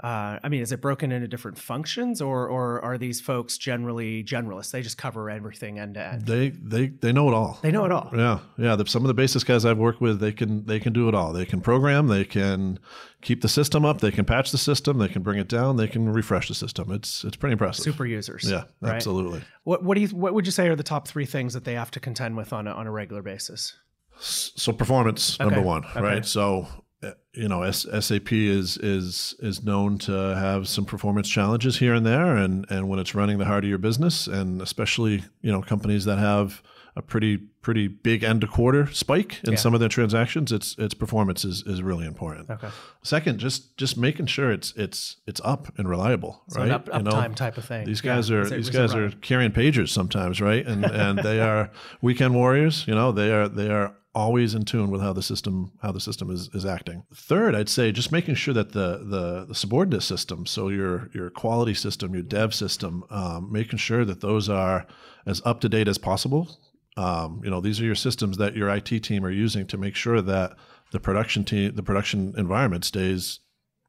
Uh, 0.02 0.38
I 0.42 0.48
mean, 0.48 0.62
is 0.62 0.70
it 0.70 0.80
broken 0.80 1.10
into 1.10 1.26
different 1.26 1.58
functions, 1.58 2.22
or 2.22 2.46
or 2.48 2.80
are 2.84 2.96
these 2.96 3.20
folks 3.20 3.58
generally 3.58 4.22
generalists? 4.22 4.70
They 4.70 4.80
just 4.80 4.96
cover 4.96 5.28
everything 5.28 5.80
end 5.80 5.94
to 5.94 6.06
end. 6.06 6.26
they 6.26 6.50
they 6.50 6.86
they 6.88 7.12
know 7.12 7.28
it 7.28 7.34
all. 7.34 7.58
They 7.62 7.72
know 7.72 7.84
it 7.84 7.90
all. 7.90 8.10
Yeah, 8.14 8.38
yeah. 8.56 8.76
The, 8.76 8.86
some 8.86 9.02
of 9.02 9.08
the 9.08 9.14
basis 9.14 9.42
guys 9.42 9.64
I've 9.64 9.78
worked 9.78 10.00
with, 10.00 10.20
they 10.20 10.30
can 10.30 10.64
they 10.66 10.78
can 10.78 10.92
do 10.92 11.08
it 11.08 11.14
all. 11.14 11.32
They 11.32 11.44
can 11.44 11.60
program, 11.60 12.06
they 12.06 12.24
can 12.24 12.78
keep 13.22 13.40
the 13.40 13.48
system 13.48 13.84
up, 13.84 14.00
they 14.00 14.12
can 14.12 14.24
patch 14.24 14.52
the 14.52 14.58
system, 14.58 14.98
they 14.98 15.08
can 15.08 15.22
bring 15.22 15.38
it 15.38 15.48
down, 15.48 15.76
they 15.76 15.88
can 15.88 16.08
refresh 16.08 16.46
the 16.46 16.54
system. 16.54 16.92
It's 16.92 17.24
it's 17.24 17.36
pretty 17.36 17.52
impressive. 17.52 17.82
Super 17.82 18.06
users. 18.06 18.48
Yeah, 18.48 18.64
right? 18.80 18.94
absolutely. 18.94 19.42
What 19.64 19.82
what 19.82 19.96
do 19.96 20.00
you 20.02 20.08
what 20.08 20.32
would 20.32 20.46
you 20.46 20.52
say 20.52 20.68
are 20.68 20.76
the 20.76 20.84
top 20.84 21.08
three 21.08 21.26
things 21.26 21.54
that 21.54 21.64
they 21.64 21.74
have 21.74 21.90
to 21.92 22.00
contend 22.00 22.36
with 22.36 22.52
on 22.52 22.68
a, 22.68 22.70
on 22.70 22.86
a 22.86 22.90
regular 22.92 23.22
basis? 23.22 23.74
So 24.20 24.72
performance 24.72 25.38
number 25.38 25.60
one, 25.60 25.84
okay. 25.84 26.00
right? 26.00 26.26
So 26.26 26.66
Uh, 27.02 27.12
you 27.32 27.48
know, 27.48 27.62
S- 27.62 27.86
SAP 28.00 28.32
is 28.32 28.76
is 28.78 29.34
is 29.38 29.62
known 29.62 29.98
to 29.98 30.12
have 30.12 30.66
some 30.66 30.84
performance 30.84 31.28
challenges 31.28 31.78
here 31.78 31.94
and 31.94 32.04
there, 32.04 32.36
and 32.36 32.66
and 32.70 32.88
when 32.88 32.98
it's 32.98 33.14
running 33.14 33.38
the 33.38 33.44
heart 33.44 33.62
of 33.64 33.68
your 33.70 33.78
business, 33.78 34.26
and 34.26 34.60
especially 34.60 35.22
you 35.40 35.52
know 35.52 35.62
companies 35.62 36.04
that 36.06 36.18
have 36.18 36.60
a 36.96 37.02
pretty 37.02 37.36
pretty 37.36 37.86
big 37.86 38.24
end 38.24 38.40
to 38.40 38.48
quarter 38.48 38.88
spike 38.92 39.38
in 39.44 39.56
some 39.56 39.74
of 39.74 39.78
their 39.78 39.88
transactions, 39.88 40.50
its 40.50 40.74
its 40.78 40.94
performance 40.94 41.44
is, 41.44 41.62
is 41.66 41.80
really 41.82 42.04
important. 42.06 42.50
Okay, 42.50 42.68
Second, 43.04 43.38
just 43.38 43.76
just 43.76 43.96
making 43.96 44.26
sure 44.26 44.50
it's 44.50 44.72
it's 44.74 45.18
it's 45.28 45.40
up 45.44 45.68
and 45.78 45.88
reliable, 45.88 46.42
so 46.48 46.58
right? 46.58 46.66
an 46.66 46.72
up, 46.72 46.88
You 46.92 47.02
know, 47.04 47.10
uptime 47.12 47.36
type 47.36 47.56
of 47.58 47.64
thing. 47.64 47.86
These 47.86 48.02
Yeah. 48.04 48.16
guys 48.16 48.30
are 48.32 48.42
it- 48.42 48.50
these 48.50 48.70
guys 48.70 48.96
are 48.96 49.10
carrying 49.20 49.52
pagers 49.52 49.90
sometimes, 49.90 50.40
right? 50.40 50.66
And 50.66 50.84
and 50.84 51.20
they 51.20 51.38
are 51.38 51.70
weekend 52.02 52.34
warriors. 52.34 52.84
You 52.88 52.96
know, 52.96 53.12
they 53.12 53.30
are 53.32 53.48
they 53.48 53.70
are 53.70 53.94
always 54.18 54.52
in 54.52 54.64
tune 54.64 54.90
with 54.90 55.00
how 55.00 55.12
the 55.12 55.22
system 55.22 55.70
how 55.80 55.92
the 55.92 56.00
system 56.00 56.28
is, 56.30 56.50
is 56.52 56.66
acting. 56.66 57.04
Third, 57.14 57.54
I'd 57.54 57.68
say 57.68 57.92
just 57.92 58.10
making 58.10 58.34
sure 58.34 58.52
that 58.52 58.72
the 58.72 58.98
the, 58.98 59.46
the 59.46 59.54
subordinate 59.54 60.02
system, 60.02 60.44
so 60.44 60.68
your 60.68 61.08
your 61.14 61.30
quality 61.30 61.74
system, 61.74 62.14
your 62.14 62.24
dev 62.24 62.52
system, 62.52 63.04
um, 63.10 63.50
making 63.52 63.78
sure 63.78 64.04
that 64.04 64.20
those 64.20 64.48
are 64.48 64.86
as 65.24 65.40
up 65.44 65.60
to 65.60 65.68
date 65.68 65.88
as 65.88 65.98
possible. 65.98 66.58
Um, 66.96 67.40
you 67.44 67.50
know, 67.50 67.60
these 67.60 67.80
are 67.80 67.84
your 67.84 67.94
systems 67.94 68.38
that 68.38 68.56
your 68.56 68.68
IT 68.70 69.04
team 69.04 69.24
are 69.24 69.30
using 69.30 69.66
to 69.68 69.78
make 69.78 69.94
sure 69.94 70.20
that 70.20 70.56
the 70.90 70.98
production 70.98 71.44
team, 71.44 71.76
the 71.76 71.82
production 71.82 72.34
environment 72.36 72.84
stays 72.84 73.38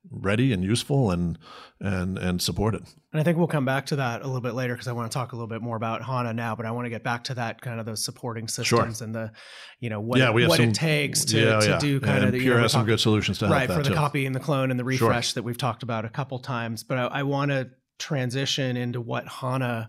ready 0.10 0.54
and 0.54 0.64
useful 0.64 1.12
and 1.12 1.38
and 1.80 2.18
and 2.18 2.42
supported. 2.42 2.84
And 3.12 3.20
I 3.20 3.24
think 3.24 3.38
we'll 3.38 3.48
come 3.48 3.66
back 3.66 3.86
to 3.88 3.96
that 3.98 4.22
a 4.22 4.26
little 4.26 4.42
bit 4.42 4.54
later 4.54 4.74
because 4.74 4.88
I 4.88 4.92
want 4.92 5.12
to 5.12 5.14
talk 5.14 5.32
a 5.32 5.36
little 5.36 5.48
bit 5.48 5.62
more 5.62 5.76
about 5.76 6.04
HANA 6.04 6.34
now, 6.34 6.56
but 6.56 6.66
I 6.66 6.72
want 6.72 6.86
to 6.86 6.90
get 6.90 7.04
back 7.04 7.24
to 7.26 7.34
that 7.36 7.62
kind 7.62 7.80
of 7.80 7.86
those 7.86 8.04
supporting 8.04 8.48
systems 8.48 9.02
and 9.02 9.14
the, 9.14 9.32
you 9.80 9.90
know, 9.90 10.00
what, 10.00 10.20
yeah, 10.20 10.32
we 10.32 10.44
have 10.44 10.50
what 10.50 10.58
some, 10.58 10.70
it 10.70 10.76
takes 10.76 11.26
to, 11.26 11.40
yeah, 11.40 11.60
to 11.60 11.70
yeah. 11.70 11.80
do 11.80 12.00
kind 12.00 12.18
and 12.18 12.26
of 12.28 12.32
the, 12.34 12.40
Pure 12.40 12.52
you 12.52 12.58
know, 12.58 12.62
has 12.64 12.72
some 12.72 12.86
good 12.86 13.00
solutions 13.00 13.40
to 13.40 13.48
help 13.48 13.58
right 13.58 13.68
for 13.70 13.82
the 13.82 13.90
too. 13.90 13.96
copy 13.96 14.26
and 14.26 14.36
the 14.36 14.40
clone 14.40 14.72
and 14.72 14.80
the 14.80 14.84
refresh 14.84 15.34
that 15.34 15.44
we've 15.44 15.58
talked 15.58 15.84
about 15.84 16.06
a 16.06 16.10
couple 16.10 16.38
times. 16.40 16.84
But 16.84 16.98
I, 16.98 17.06
I 17.06 17.24
want 17.24 17.52
to 17.52 17.70
transition 17.98 18.78
into 18.78 19.02
what 19.02 19.28
HANA, 19.28 19.88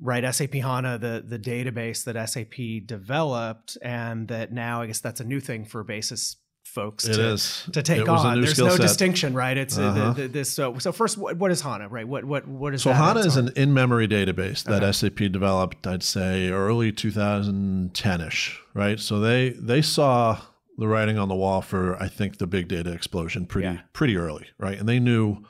right? 0.00 0.34
SAP 0.34 0.54
HANA, 0.54 0.98
the 0.98 1.24
the 1.26 1.38
database 1.38 2.04
that 2.04 2.28
SAP 2.28 2.86
developed, 2.86 3.78
and 3.82 4.28
that 4.28 4.52
now 4.52 4.82
I 4.82 4.86
guess 4.86 5.00
that's 5.00 5.20
a 5.20 5.24
new 5.24 5.40
thing 5.40 5.64
for 5.64 5.82
basis 5.82 6.36
folks 6.74 7.06
It 7.06 7.14
to, 7.14 7.28
is 7.32 7.64
to 7.72 7.82
take 7.82 8.00
It 8.02 8.08
on. 8.08 8.40
There's 8.40 8.58
no 8.58 8.70
set. 8.70 8.80
distinction, 8.80 9.32
right? 9.32 9.56
It's 9.56 9.78
uh, 9.78 9.82
Uh-huh. 9.82 10.12
the, 10.12 10.22
the, 10.22 10.28
this. 10.28 10.50
So, 10.50 10.76
so 10.78 10.92
first, 10.92 11.16
what, 11.16 11.36
what 11.38 11.50
is 11.50 11.60
HANA, 11.60 11.88
right? 11.88 12.06
What 12.06 12.24
what 12.24 12.46
what 12.46 12.74
is 12.74 12.82
So? 12.82 12.92
HANA 12.92 13.20
is 13.20 13.36
on- 13.38 13.48
an 13.48 13.52
in-memory 13.56 14.08
database 14.08 14.64
that 14.64 14.82
SAP 14.94 15.30
developed, 15.32 15.86
I'd 15.86 16.02
say, 16.02 16.50
early 16.50 16.92
2010ish, 16.92 18.56
right? 18.74 19.00
So 19.00 19.20
they 19.20 19.50
they 19.50 19.82
saw 19.82 20.38
the 20.76 20.88
writing 20.88 21.18
on 21.18 21.28
the 21.28 21.34
wall 21.36 21.62
for 21.62 21.96
I 22.02 22.08
think 22.08 22.38
the 22.38 22.46
big 22.46 22.68
data 22.68 22.92
explosion 22.92 23.46
pretty 23.46 23.68
Yeah. 23.68 23.78
pretty 23.92 24.16
early, 24.16 24.46
right? 24.58 24.78
And 24.78 24.88
they 24.88 24.98
knew 24.98 25.44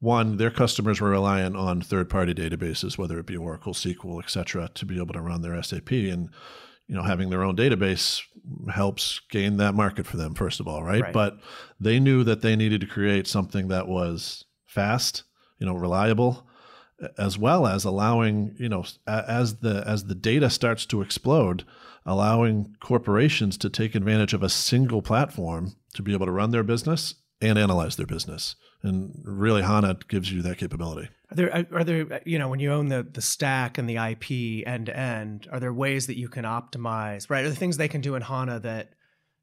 one, 0.00 0.36
their 0.36 0.50
customers 0.52 1.00
were 1.00 1.10
reliant 1.10 1.56
on 1.56 1.80
third-party 1.80 2.32
databases, 2.34 2.96
whether 2.96 3.18
it 3.18 3.26
be 3.26 3.36
Oracle, 3.36 3.74
SQL, 3.74 4.22
et 4.22 4.30
cetera, 4.30 4.70
to 4.74 4.86
be 4.86 4.96
able 4.96 5.12
to 5.14 5.20
run 5.20 5.42
their 5.42 5.60
SAP. 5.60 5.90
And 5.90 6.30
you 6.88 6.94
know, 6.94 7.02
having 7.02 7.30
their 7.30 7.44
own 7.44 7.56
database 7.56 8.22
helps 8.72 9.20
gain 9.30 9.58
that 9.58 9.74
market 9.74 10.06
for 10.06 10.16
them, 10.16 10.34
first 10.34 10.58
of 10.58 10.66
all, 10.66 10.82
right? 10.82 11.02
Right. 11.02 11.12
But 11.12 11.38
they 11.78 12.00
knew 12.00 12.24
that 12.24 12.40
they 12.40 12.56
needed 12.56 12.80
to 12.80 12.86
create 12.86 13.26
something 13.26 13.68
that 13.68 13.86
was 13.86 14.44
fast, 14.64 15.24
you 15.58 15.66
know, 15.66 15.74
reliable, 15.74 16.46
as 17.18 17.38
well 17.38 17.66
as 17.66 17.84
allowing, 17.84 18.56
you 18.58 18.68
know, 18.68 18.84
as 19.06 19.56
the 19.56 19.84
as 19.86 20.04
the 20.04 20.14
data 20.14 20.48
starts 20.48 20.86
to 20.86 21.02
explode, 21.02 21.64
allowing 22.06 22.74
corporations 22.80 23.58
to 23.58 23.68
take 23.68 23.94
advantage 23.94 24.32
of 24.32 24.42
a 24.42 24.48
single 24.48 25.02
platform 25.02 25.76
to 25.94 26.02
be 26.02 26.14
able 26.14 26.26
to 26.26 26.32
run 26.32 26.50
their 26.50 26.62
business 26.62 27.14
and 27.40 27.58
analyze 27.58 27.96
their 27.96 28.06
business. 28.06 28.56
And 28.82 29.12
really, 29.24 29.62
HANA 29.62 29.98
gives 30.08 30.32
you 30.32 30.42
that 30.42 30.58
capability. 30.58 31.08
Are 31.30 31.34
there 31.36 31.66
are 31.72 31.84
there 31.84 32.20
you 32.24 32.38
know 32.38 32.48
when 32.48 32.60
you 32.60 32.72
own 32.72 32.88
the 32.88 33.02
the 33.02 33.20
stack 33.22 33.76
and 33.78 33.88
the 33.88 33.96
IP 33.96 34.66
end 34.66 34.86
to 34.86 34.96
end, 34.96 35.46
are 35.52 35.60
there 35.60 35.72
ways 35.72 36.06
that 36.06 36.16
you 36.16 36.28
can 36.28 36.44
optimize? 36.44 37.28
Right, 37.28 37.40
are 37.44 37.48
there 37.48 37.54
things 37.56 37.76
they 37.76 37.88
can 37.88 38.00
do 38.00 38.14
in 38.14 38.22
HANA 38.22 38.60
that 38.60 38.92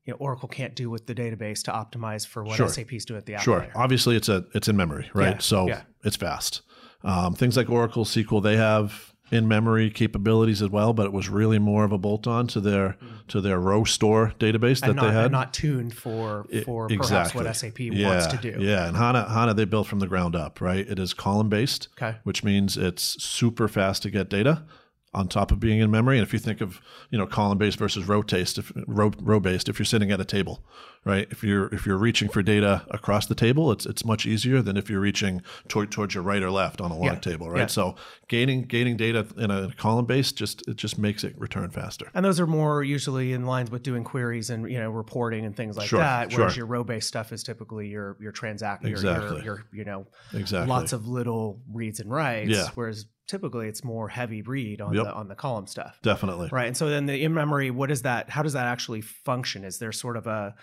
you 0.05 0.13
know 0.13 0.17
Oracle 0.17 0.47
can't 0.47 0.73
do 0.75 0.89
with 0.89 1.05
the 1.05 1.13
database 1.13 1.63
to 1.63 1.71
optimize 1.71 2.25
for 2.25 2.43
what 2.43 2.55
Sure. 2.55 2.69
SAP's 2.69 3.05
doing 3.05 3.17
at 3.17 3.25
the 3.25 3.35
app 3.35 3.41
Sure. 3.41 3.59
layer? 3.59 3.71
Obviously, 3.75 4.15
it's 4.15 4.29
a 4.29 4.45
it's 4.53 4.67
in 4.67 4.75
memory, 4.77 5.09
right? 5.13 5.35
Yeah, 5.35 5.39
So 5.39 5.67
yeah. 5.67 5.81
it's 6.03 6.15
fast. 6.15 6.61
Um, 7.03 7.35
things 7.35 7.55
like 7.57 7.69
Oracle, 7.69 8.03
SQL, 8.05 8.41
they 8.41 8.55
have 8.57 9.13
in 9.31 9.47
memory 9.47 9.89
capabilities 9.89 10.61
as 10.61 10.69
well, 10.69 10.93
but 10.93 11.07
it 11.07 11.11
was 11.11 11.29
really 11.29 11.57
more 11.57 11.83
of 11.83 11.91
a 11.91 11.97
bolt 11.97 12.27
on 12.27 12.47
to 12.47 12.59
their 12.61 12.89
mm-hmm. 12.89 13.15
to 13.29 13.41
their 13.41 13.59
row 13.59 13.83
store 13.83 14.33
database 14.39 14.81
that 14.81 14.95
not, 14.95 15.01
they 15.03 15.13
had. 15.13 15.25
and 15.25 15.31
not 15.31 15.53
tuned 15.53 15.93
for 15.95 16.45
for 16.63 16.87
perhaps 16.87 17.31
exactly. 17.31 17.43
what 17.43 17.55
SAP 17.55 17.79
yeah, 17.79 18.07
wants 18.07 18.27
to 18.27 18.37
do. 18.37 18.55
Yeah, 18.59 18.87
and 18.87 18.95
HANA 18.95 19.29
HANA 19.29 19.53
they 19.55 19.65
built 19.65 19.87
from 19.87 19.99
the 19.99 20.07
ground 20.07 20.35
up, 20.35 20.61
right? 20.61 20.87
It 20.87 20.99
is 20.99 21.13
column 21.13 21.49
based, 21.49 21.87
Okay. 21.99 22.17
which 22.23 22.43
means 22.43 22.77
it's 22.77 23.21
super 23.23 23.67
fast 23.67 24.03
to 24.03 24.11
get 24.11 24.29
data. 24.29 24.63
on 25.13 25.29
top 25.29 25.49
of 25.49 25.61
being 25.61 25.79
in 25.79 25.89
memory. 25.89 26.17
And 26.17 26.27
if 26.27 26.33
you 26.33 26.39
think 26.39 26.59
of 26.59 26.81
you 27.09 27.17
know 27.17 27.25
column 27.25 27.57
based 27.57 27.79
versus 27.79 28.05
row 28.05 28.21
based, 28.21 28.57
if, 28.57 28.71
row, 28.85 29.11
row 29.21 29.39
based, 29.39 29.69
if 29.69 29.79
you're 29.79 29.85
sitting 29.85 30.11
at 30.11 30.19
a 30.19 30.25
table, 30.25 30.63
right? 31.05 31.27
If 31.29 31.43
you're 31.43 31.67
if 31.73 31.85
you're 31.85 31.97
reaching 31.97 32.27
for 32.27 32.41
data 32.41 32.85
across 32.89 33.27
the 33.27 33.35
table, 33.35 33.71
it's 33.71 33.85
it's 33.85 34.03
much 34.03 34.25
easier 34.25 34.61
than 34.61 34.75
if 34.75 34.89
you're 34.89 34.99
reaching 34.99 35.41
toward, 35.67 35.91
towards 35.91 36.15
your 36.15 36.23
right 36.23 36.41
or 36.41 36.49
left 36.49 36.81
on 36.81 36.91
a 36.91 36.95
long 36.95 37.05
yeah. 37.05 37.19
table, 37.19 37.49
right? 37.49 37.59
Yeah. 37.59 37.65
So 37.67 37.95
gaining 38.27 38.63
gaining 38.63 38.97
data 38.97 39.25
in 39.37 39.51
a 39.51 39.71
column 39.77 40.05
base 40.05 40.31
just 40.31 40.67
it 40.67 40.75
just 40.75 40.97
makes 40.97 41.23
it 41.23 41.39
return 41.39 41.69
faster. 41.69 42.09
And 42.13 42.25
those 42.25 42.39
are 42.39 42.47
more 42.47 42.83
usually 42.83 43.33
in 43.33 43.45
lines 43.45 43.69
with 43.69 43.83
doing 43.83 44.03
queries 44.03 44.49
and 44.49 44.69
you 44.69 44.79
know 44.79 44.89
reporting 44.89 45.45
and 45.45 45.55
things 45.55 45.77
like 45.77 45.87
sure, 45.87 45.99
that. 45.99 46.33
Whereas 46.33 46.53
sure. 46.53 46.61
your 46.61 46.67
row 46.67 46.83
based 46.83 47.07
stuff 47.07 47.31
is 47.31 47.43
typically 47.43 47.87
your 47.87 48.17
your 48.19 48.31
transacting, 48.31 48.89
exactly. 48.91 49.37
your, 49.37 49.43
your, 49.43 49.55
your 49.55 49.65
you 49.73 49.85
know 49.85 50.07
exactly 50.33 50.67
lots 50.67 50.91
of 50.91 51.07
little 51.07 51.61
reads 51.71 51.99
and 51.99 52.11
writes. 52.11 52.49
Yeah. 52.49 52.67
Whereas 52.73 53.05
typically 53.27 53.67
it's 53.67 53.83
more 53.83 54.07
heavy 54.07 54.41
read 54.41 54.81
on 54.81 54.93
yep. 54.93 55.05
the 55.05 55.13
on 55.13 55.27
the 55.27 55.35
column 55.35 55.67
stuff. 55.67 55.99
Definitely. 56.01 56.49
Right. 56.51 56.67
And 56.67 56.75
so 56.75 56.89
then 56.89 57.05
the 57.05 57.23
in 57.23 57.33
memory, 57.33 57.69
what 57.69 57.91
is 57.91 58.01
that? 58.03 58.31
How 58.31 58.41
does 58.41 58.53
that 58.53 58.65
actually 58.65 59.01
function? 59.01 59.63
Is 59.63 59.77
there 59.77 59.91
sort 59.91 60.17
of 60.17 60.25
a 60.25 60.55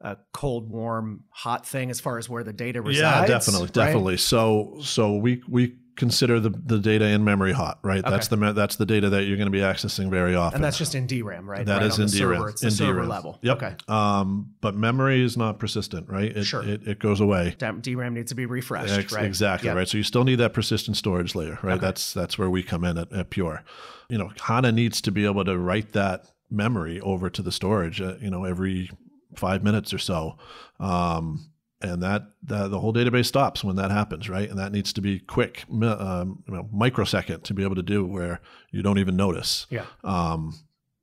a 0.00 0.16
cold, 0.32 0.70
warm, 0.70 1.24
hot 1.30 1.66
thing 1.66 1.90
as 1.90 2.00
far 2.00 2.18
as 2.18 2.28
where 2.28 2.42
the 2.42 2.52
data 2.52 2.80
resides. 2.80 3.00
Yeah, 3.00 3.26
definitely, 3.26 3.66
right? 3.66 3.72
definitely. 3.72 4.16
So, 4.16 4.78
so 4.82 5.16
we 5.16 5.42
we 5.48 5.76
consider 6.00 6.40
the, 6.40 6.48
the 6.48 6.78
data 6.78 7.04
in 7.04 7.22
memory 7.24 7.52
hot, 7.52 7.78
right? 7.82 8.00
Okay. 8.00 8.10
That's 8.10 8.28
the 8.28 8.36
that's 8.54 8.76
the 8.76 8.86
data 8.86 9.10
that 9.10 9.24
you're 9.24 9.36
going 9.36 9.52
to 9.52 9.52
be 9.52 9.60
accessing 9.60 10.08
very 10.08 10.34
often. 10.34 10.56
And 10.56 10.64
that's 10.64 10.78
just 10.78 10.94
in 10.94 11.06
DRAM, 11.06 11.48
right? 11.48 11.66
That 11.66 11.82
right 11.82 11.86
is 11.86 11.98
in 11.98 12.06
DRAM. 12.06 12.38
Server. 12.38 12.48
It's 12.48 12.62
in 12.62 12.70
server 12.70 12.92
DRAM. 13.00 13.08
level. 13.08 13.38
Yep. 13.42 13.56
Okay. 13.58 13.76
Um, 13.86 14.54
but 14.62 14.74
memory 14.74 15.22
is 15.22 15.36
not 15.36 15.58
persistent, 15.58 16.08
right? 16.08 16.34
It, 16.34 16.44
sure. 16.44 16.62
It, 16.66 16.88
it 16.88 16.98
goes 16.98 17.20
away. 17.20 17.54
DRAM 17.58 18.14
needs 18.14 18.30
to 18.30 18.34
be 18.34 18.46
refreshed, 18.46 18.94
Ex- 18.94 19.12
right? 19.12 19.26
Exactly, 19.26 19.68
yep. 19.68 19.76
right? 19.76 19.86
So 19.86 19.98
you 19.98 20.04
still 20.04 20.24
need 20.24 20.36
that 20.36 20.54
persistent 20.54 20.96
storage 20.96 21.34
layer, 21.34 21.58
right? 21.62 21.74
Okay. 21.74 21.80
That's 21.80 22.14
that's 22.14 22.38
where 22.38 22.48
we 22.48 22.62
come 22.62 22.84
in 22.84 22.96
at, 22.96 23.12
at 23.12 23.28
Pure. 23.28 23.62
You 24.08 24.16
know, 24.16 24.32
HANA 24.40 24.72
needs 24.72 25.02
to 25.02 25.12
be 25.12 25.26
able 25.26 25.44
to 25.44 25.58
write 25.58 25.92
that 25.92 26.24
memory 26.50 26.98
over 27.00 27.28
to 27.28 27.42
the 27.42 27.52
storage, 27.52 28.00
uh, 28.00 28.14
you 28.20 28.30
know, 28.30 28.44
every 28.44 28.90
five 29.36 29.62
minutes 29.62 29.92
or 29.92 29.98
so. 29.98 30.36
Um, 30.78 31.50
and 31.82 32.02
that, 32.02 32.24
that, 32.42 32.70
the 32.70 32.78
whole 32.78 32.92
database 32.92 33.26
stops 33.26 33.64
when 33.64 33.76
that 33.76 33.90
happens, 33.90 34.28
right? 34.28 34.48
And 34.48 34.58
that 34.58 34.72
needs 34.72 34.92
to 34.92 35.00
be 35.00 35.18
quick, 35.18 35.64
um, 35.70 36.42
you 36.46 36.54
know, 36.54 36.68
microsecond 36.72 37.44
to 37.44 37.54
be 37.54 37.62
able 37.62 37.76
to 37.76 37.82
do 37.82 38.04
where 38.04 38.40
you 38.70 38.82
don't 38.82 38.98
even 38.98 39.16
notice. 39.16 39.66
Yeah. 39.70 39.86
Um, 40.04 40.58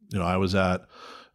you 0.10 0.20
know, 0.20 0.26
I 0.26 0.38
was 0.38 0.54
at 0.54 0.86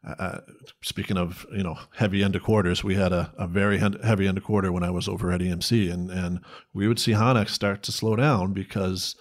uh, 0.06 0.40
speaking 0.82 1.16
of 1.16 1.46
you 1.52 1.62
know 1.62 1.78
heavy 1.94 2.24
end 2.24 2.34
of 2.34 2.42
quarters, 2.42 2.82
we 2.82 2.96
had 2.96 3.12
a, 3.12 3.32
a 3.38 3.46
very 3.46 3.78
heavy 3.78 4.26
end 4.26 4.36
of 4.36 4.44
quarter 4.44 4.72
when 4.72 4.82
I 4.82 4.90
was 4.90 5.08
over 5.08 5.30
at 5.30 5.40
EMC, 5.40 5.92
and 5.92 6.10
and 6.10 6.40
we 6.72 6.88
would 6.88 6.98
see 6.98 7.12
HANA 7.12 7.46
start 7.46 7.82
to 7.84 7.92
slow 7.92 8.16
down 8.16 8.52
because 8.52 9.14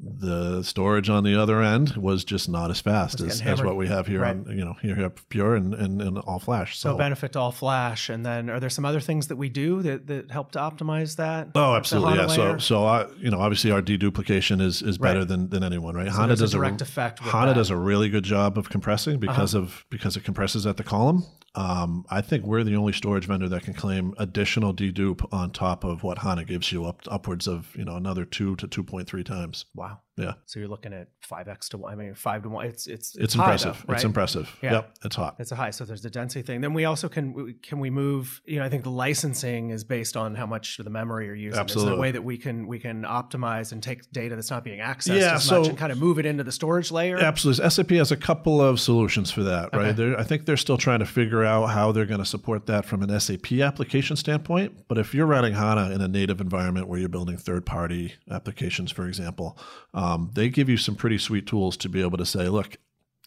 the 0.00 0.62
storage 0.62 1.10
on 1.10 1.24
the 1.24 1.34
other 1.34 1.60
end 1.60 1.96
was 1.96 2.24
just 2.24 2.48
not 2.48 2.70
as 2.70 2.80
fast 2.80 3.20
as, 3.20 3.40
as, 3.42 3.62
what 3.62 3.76
we 3.76 3.88
have 3.88 4.06
here 4.06 4.20
right. 4.20 4.36
on 4.36 4.46
you 4.56 4.64
know 4.64 4.74
here 4.80 5.00
at 5.00 5.28
Pure 5.28 5.56
and, 5.56 5.74
and, 5.74 6.00
and 6.00 6.18
all 6.18 6.38
Flash. 6.38 6.78
So. 6.78 6.90
so. 6.90 6.96
benefit 6.96 7.32
to 7.32 7.40
all 7.40 7.50
Flash, 7.50 8.08
and 8.08 8.24
then 8.24 8.48
are 8.48 8.60
there 8.60 8.70
some 8.70 8.84
other 8.84 9.00
things 9.00 9.26
that 9.28 9.36
we 9.36 9.48
do 9.48 9.82
that, 9.82 10.06
that 10.06 10.30
help 10.30 10.52
to 10.52 10.58
optimize 10.58 11.16
that? 11.16 11.48
Oh, 11.54 11.74
absolutely, 11.74 12.18
yeah. 12.18 12.26
Layer? 12.26 12.58
So 12.58 12.58
so 12.58 12.84
I, 12.86 13.06
you 13.18 13.30
know 13.30 13.40
obviously 13.40 13.70
our 13.70 13.82
deduplication 13.82 14.60
is 14.60 14.82
is 14.82 14.98
better 14.98 15.20
right. 15.20 15.28
than, 15.28 15.48
than 15.48 15.64
anyone, 15.64 15.96
right? 15.96 16.06
So 16.06 16.12
HANA 16.12 16.36
does 16.36 16.54
a 16.54 16.56
direct 16.56 16.80
a, 16.80 16.84
effect. 16.84 17.18
HANA 17.18 17.48
that. 17.48 17.54
does 17.54 17.70
a 17.70 17.76
really 17.76 18.08
good 18.08 18.24
job 18.24 18.56
of 18.56 18.68
compressing 18.68 19.18
because 19.18 19.54
uh-huh. 19.54 19.64
of 19.64 19.84
because 19.90 20.16
it 20.16 20.22
compresses 20.24 20.66
at 20.66 20.76
the 20.76 20.84
column. 20.84 21.24
Um, 21.54 22.04
I 22.08 22.20
think 22.20 22.44
we're 22.44 22.62
the 22.62 22.76
only 22.76 22.92
storage 22.92 23.26
vendor 23.26 23.48
that 23.48 23.62
can 23.64 23.74
claim 23.74 24.14
additional 24.18 24.72
dedupe 24.74 25.26
on 25.32 25.50
top 25.50 25.82
of 25.82 26.04
what 26.04 26.18
HANA 26.18 26.44
gives 26.44 26.70
you, 26.70 26.84
up 26.84 27.00
upwards 27.08 27.48
of 27.48 27.74
you 27.74 27.84
know 27.84 27.96
another 27.96 28.24
two 28.24 28.54
to 28.56 28.68
two 28.68 28.84
point 28.84 29.08
three 29.08 29.24
times. 29.24 29.64
Wow. 29.74 29.87
Wow. 29.88 30.07
Yeah. 30.18 30.34
So 30.46 30.58
you're 30.58 30.68
looking 30.68 30.92
at 30.92 31.08
five 31.22 31.48
x 31.48 31.68
to 31.70 31.78
one. 31.78 31.92
I 31.92 31.96
mean, 31.96 32.14
five 32.14 32.42
to 32.42 32.48
one. 32.48 32.66
It's 32.66 32.86
it's 32.86 33.14
it's, 33.14 33.24
it's 33.24 33.34
impressive. 33.34 33.76
Though, 33.86 33.92
right? 33.92 33.96
It's 33.96 34.04
impressive. 34.04 34.56
Yeah. 34.62 34.72
Yep. 34.72 34.94
It's 35.04 35.16
hot. 35.16 35.36
It's 35.38 35.52
a 35.52 35.56
high. 35.56 35.70
So 35.70 35.84
there's 35.84 36.02
the 36.02 36.10
density 36.10 36.42
thing. 36.42 36.60
Then 36.60 36.74
we 36.74 36.84
also 36.84 37.08
can 37.08 37.56
can 37.62 37.78
we 37.78 37.90
move. 37.90 38.40
You 38.44 38.58
know, 38.58 38.64
I 38.64 38.68
think 38.68 38.82
the 38.82 38.90
licensing 38.90 39.70
is 39.70 39.84
based 39.84 40.16
on 40.16 40.34
how 40.34 40.46
much 40.46 40.78
of 40.78 40.84
the 40.84 40.90
memory 40.90 41.26
you're 41.26 41.34
using. 41.34 41.60
Absolutely. 41.60 41.90
There's 41.90 41.98
a 41.98 42.00
way 42.00 42.10
that 42.12 42.24
we 42.24 42.36
can 42.38 42.66
we 42.66 42.78
can 42.78 43.04
optimize 43.04 43.72
and 43.72 43.82
take 43.82 44.10
data 44.12 44.34
that's 44.34 44.50
not 44.50 44.64
being 44.64 44.80
accessed 44.80 45.20
yeah, 45.20 45.34
as 45.34 45.44
so, 45.44 45.60
much 45.60 45.68
and 45.68 45.78
kind 45.78 45.92
of 45.92 45.98
move 45.98 46.18
it 46.18 46.26
into 46.26 46.44
the 46.44 46.52
storage 46.52 46.90
layer. 46.90 47.18
Absolutely. 47.18 47.68
SAP 47.68 47.90
has 47.90 48.10
a 48.10 48.16
couple 48.16 48.60
of 48.60 48.80
solutions 48.80 49.30
for 49.30 49.42
that. 49.44 49.70
Right. 49.72 49.98
Okay. 49.98 50.14
I 50.18 50.24
think 50.24 50.46
they're 50.46 50.56
still 50.56 50.78
trying 50.78 51.00
to 51.00 51.06
figure 51.06 51.44
out 51.44 51.66
how 51.66 51.92
they're 51.92 52.06
going 52.06 52.20
to 52.20 52.26
support 52.26 52.66
that 52.66 52.84
from 52.84 53.02
an 53.02 53.20
SAP 53.20 53.52
application 53.52 54.16
standpoint. 54.16 54.88
But 54.88 54.98
if 54.98 55.14
you're 55.14 55.26
running 55.26 55.54
HANA 55.54 55.90
in 55.90 56.00
a 56.00 56.08
native 56.08 56.40
environment 56.40 56.88
where 56.88 56.98
you're 56.98 57.08
building 57.08 57.36
third 57.36 57.64
party 57.66 58.14
applications, 58.30 58.90
for 58.90 59.06
example, 59.06 59.58
um, 59.94 60.07
Um, 60.08 60.30
they 60.34 60.48
give 60.48 60.68
you 60.68 60.76
some 60.76 60.94
pretty 60.94 61.18
sweet 61.18 61.46
tools 61.46 61.76
to 61.78 61.88
be 61.88 62.00
able 62.00 62.18
to 62.18 62.26
say, 62.26 62.48
look, 62.48 62.76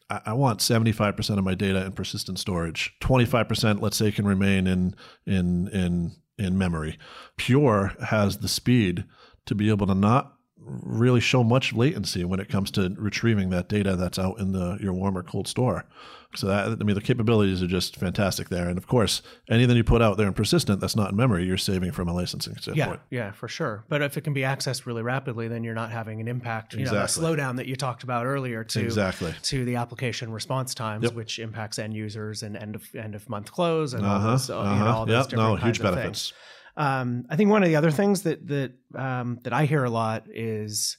I, 0.10 0.22
I 0.28 0.34
want 0.34 0.60
75% 0.60 1.38
of 1.38 1.44
my 1.44 1.54
data 1.54 1.86
in 1.86 1.92
persistent 1.92 2.40
storage. 2.40 2.96
25%, 3.02 3.82
let's 3.82 3.98
say, 3.98 4.12
can 4.12 4.28
remain 4.28 4.68
in 4.68 4.96
in 5.26 5.68
in 5.68 6.12
in 6.38 6.58
memory. 6.58 6.98
Pure 7.38 7.94
has 8.08 8.40
the 8.40 8.48
speed 8.48 9.06
to 9.46 9.56
be 9.56 9.70
able 9.70 9.88
to 9.88 9.96
not 9.96 10.34
really 10.64 11.20
show 11.20 11.44
much 11.44 11.74
latency 11.74 12.24
when 12.24 12.40
it 12.40 12.50
comes 12.50 12.72
to 12.72 12.94
retrieving 12.98 13.50
that 13.50 13.68
data 13.68 13.96
that's 13.96 14.20
out 14.20 14.40
in 14.40 14.52
the 14.52 14.78
your 14.82 14.94
warm 14.94 15.18
or 15.18 15.24
cold 15.24 15.48
store. 15.48 15.86
So 16.34 16.48
that 16.48 16.68
I 16.68 16.84
mean 16.84 16.96
the 16.96 17.02
capabilities 17.02 17.62
are 17.62 17.68
just 17.68 17.98
fantastic 17.98 18.48
there. 18.50 18.70
And 18.70 18.78
of 18.78 18.88
course, 18.88 19.22
anything 19.50 19.76
you 19.76 19.84
put 19.84 20.02
out 20.02 20.18
there 20.18 20.28
in 20.28 20.34
persistent 20.34 20.80
that's 20.80 20.96
not 20.96 21.12
in 21.12 21.18
memory, 21.18 21.44
you're 21.44 21.58
saving 21.58 21.92
from 21.92 22.08
a 22.08 22.14
licensing 22.14 22.56
standpoint. 22.56 23.02
Yeah, 23.10 23.26
yeah, 23.26 23.32
for 23.32 23.50
sure. 23.50 23.84
But 23.90 24.02
if 24.02 24.16
it 24.16 24.22
can 24.22 24.34
be 24.34 24.42
accessed 24.42 24.86
really 24.86 25.02
rapidly, 25.02 25.50
then 25.50 25.64
you're 25.64 25.76
not 25.76 25.92
having 25.92 26.22
an 26.22 26.28
impact. 26.30 26.74
You 26.74 26.82
exactly. 26.82 27.24
know, 27.24 27.36
that 27.36 27.42
slowdown 27.42 27.58
that 27.58 27.68
you 27.68 27.76
talked 27.76 28.04
about 28.04 28.26
earlier 28.26 28.64
to 28.64 28.80
exactly. 28.80 29.34
to 29.42 29.66
the 29.66 29.76
application 29.76 30.32
response 30.32 30.74
times, 30.74 31.04
yep. 31.04 31.14
which 31.14 31.40
impacts 31.40 31.80
end 31.80 31.94
users 31.94 32.44
and 32.44 32.56
end 32.56 32.76
of 32.76 32.84
end 32.96 33.16
of 33.16 33.28
month 33.30 33.52
close 33.52 33.94
and 33.94 34.06
uh-huh, 34.06 34.14
all 34.14 34.32
those, 34.32 34.50
uh-huh. 34.50 34.74
you 34.74 34.80
know, 34.80 34.86
all 34.86 35.06
those 35.06 35.14
yep. 35.14 35.30
different 35.30 35.50
no, 35.50 35.58
kinds 35.58 35.78
huge 35.78 35.82
benefits. 35.82 36.34
Um, 36.78 37.26
I 37.30 37.36
think 37.36 37.50
one 37.50 37.64
of 37.64 37.70
the 37.70 37.76
other 37.76 37.92
things 37.92 38.24
that 38.24 38.48
that 38.48 38.72
um, 38.96 39.40
that 39.44 39.54
I 39.54 39.66
hear 39.66 39.84
a 39.84 39.90
lot 39.90 40.26
is 40.34 40.98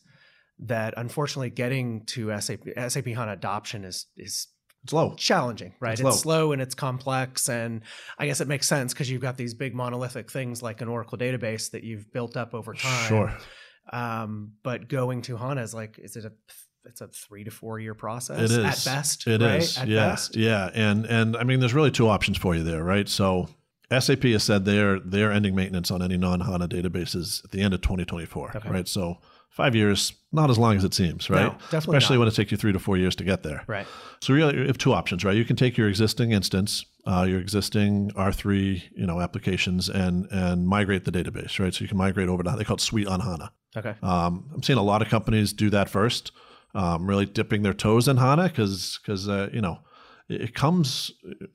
that 0.60 0.94
unfortunately 0.96 1.50
getting 1.50 2.04
to 2.06 2.38
SAP 2.40 2.60
SAP 2.88 3.06
HANA 3.06 3.32
adoption 3.32 3.84
is 3.84 4.06
is 4.16 4.48
it's 4.84 4.92
low. 4.92 5.14
challenging 5.16 5.72
right? 5.80 5.92
It's, 5.92 6.00
it's 6.02 6.20
slow 6.20 6.52
and 6.52 6.60
it's 6.60 6.74
complex 6.74 7.48
and 7.48 7.82
i 8.18 8.26
guess 8.26 8.40
it 8.40 8.48
makes 8.48 8.66
sense 8.66 8.92
because 8.92 9.08
you've 9.08 9.22
got 9.22 9.36
these 9.36 9.54
big 9.54 9.76
monolithic 9.76 10.28
things 10.28 10.60
like 10.60 10.80
an 10.80 10.88
oracle 10.88 11.16
database 11.16 11.70
that 11.70 11.84
you've 11.84 12.12
built 12.12 12.36
up 12.36 12.52
over 12.52 12.74
time. 12.74 13.06
Sure. 13.08 13.32
Um, 13.92 14.52
but 14.64 14.88
going 14.88 15.22
to 15.22 15.36
hana 15.36 15.62
is 15.62 15.72
like 15.74 15.98
is 15.98 16.16
it 16.16 16.24
a 16.24 16.32
it's 16.84 17.00
a 17.00 17.06
three 17.08 17.44
to 17.44 17.50
four 17.52 17.78
year 17.78 17.94
process 17.94 18.50
it 18.50 18.58
is. 18.58 18.58
at 18.58 18.92
best 18.92 19.26
It 19.28 19.40
right? 19.40 19.62
is. 19.62 19.78
at 19.78 19.86
yeah. 19.88 20.08
best. 20.08 20.34
yeah. 20.36 20.68
And 20.74 21.06
and 21.06 21.36
i 21.36 21.44
mean 21.44 21.60
there's 21.60 21.74
really 21.74 21.92
two 21.92 22.08
options 22.08 22.36
for 22.38 22.54
you 22.56 22.62
there 22.64 22.82
right? 22.82 23.08
So 23.08 23.48
SAP 24.00 24.22
has 24.24 24.42
said 24.42 24.64
they're 24.64 25.00
they're 25.00 25.32
ending 25.32 25.54
maintenance 25.54 25.90
on 25.90 26.02
any 26.02 26.16
non 26.16 26.40
HANA 26.40 26.68
databases 26.68 27.44
at 27.44 27.50
the 27.50 27.60
end 27.60 27.74
of 27.74 27.80
2024, 27.80 28.56
okay. 28.56 28.68
right? 28.68 28.88
So 28.88 29.18
five 29.52 29.74
years, 29.74 30.14
not 30.32 30.50
as 30.50 30.58
long 30.58 30.76
as 30.76 30.84
it 30.84 30.94
seems, 30.94 31.28
right? 31.28 31.52
No, 31.52 31.78
Especially 31.78 32.16
not. 32.16 32.20
when 32.20 32.28
it 32.28 32.34
takes 32.34 32.50
you 32.50 32.56
three 32.56 32.72
to 32.72 32.78
four 32.78 32.96
years 32.96 33.14
to 33.16 33.24
get 33.24 33.42
there. 33.42 33.64
Right. 33.66 33.86
So 34.20 34.32
really, 34.32 34.56
you 34.56 34.66
have 34.66 34.78
two 34.78 34.94
options, 34.94 35.24
right? 35.24 35.36
You 35.36 35.44
can 35.44 35.56
take 35.56 35.76
your 35.76 35.88
existing 35.88 36.32
instance, 36.32 36.84
uh, 37.06 37.26
your 37.28 37.38
existing 37.38 38.10
R3, 38.12 38.82
you 38.96 39.06
know, 39.06 39.20
applications, 39.20 39.88
and 39.88 40.26
and 40.30 40.66
migrate 40.66 41.04
the 41.04 41.12
database, 41.12 41.58
right? 41.58 41.72
So 41.72 41.82
you 41.82 41.88
can 41.88 41.98
migrate 41.98 42.28
over 42.28 42.42
to 42.42 42.54
they 42.56 42.64
call 42.64 42.76
it 42.76 42.80
Suite 42.80 43.06
on 43.06 43.20
HANA. 43.20 43.52
Okay. 43.76 43.94
Um, 44.02 44.50
I'm 44.54 44.62
seeing 44.62 44.78
a 44.78 44.82
lot 44.82 45.02
of 45.02 45.08
companies 45.08 45.52
do 45.52 45.70
that 45.70 45.88
first, 45.88 46.32
um, 46.74 47.06
really 47.06 47.26
dipping 47.26 47.62
their 47.62 47.74
toes 47.74 48.08
in 48.08 48.16
HANA 48.16 48.44
because 48.44 48.98
because 49.02 49.28
uh, 49.28 49.50
you 49.52 49.60
know 49.60 49.80
it 50.32 50.54
comes 50.54 51.12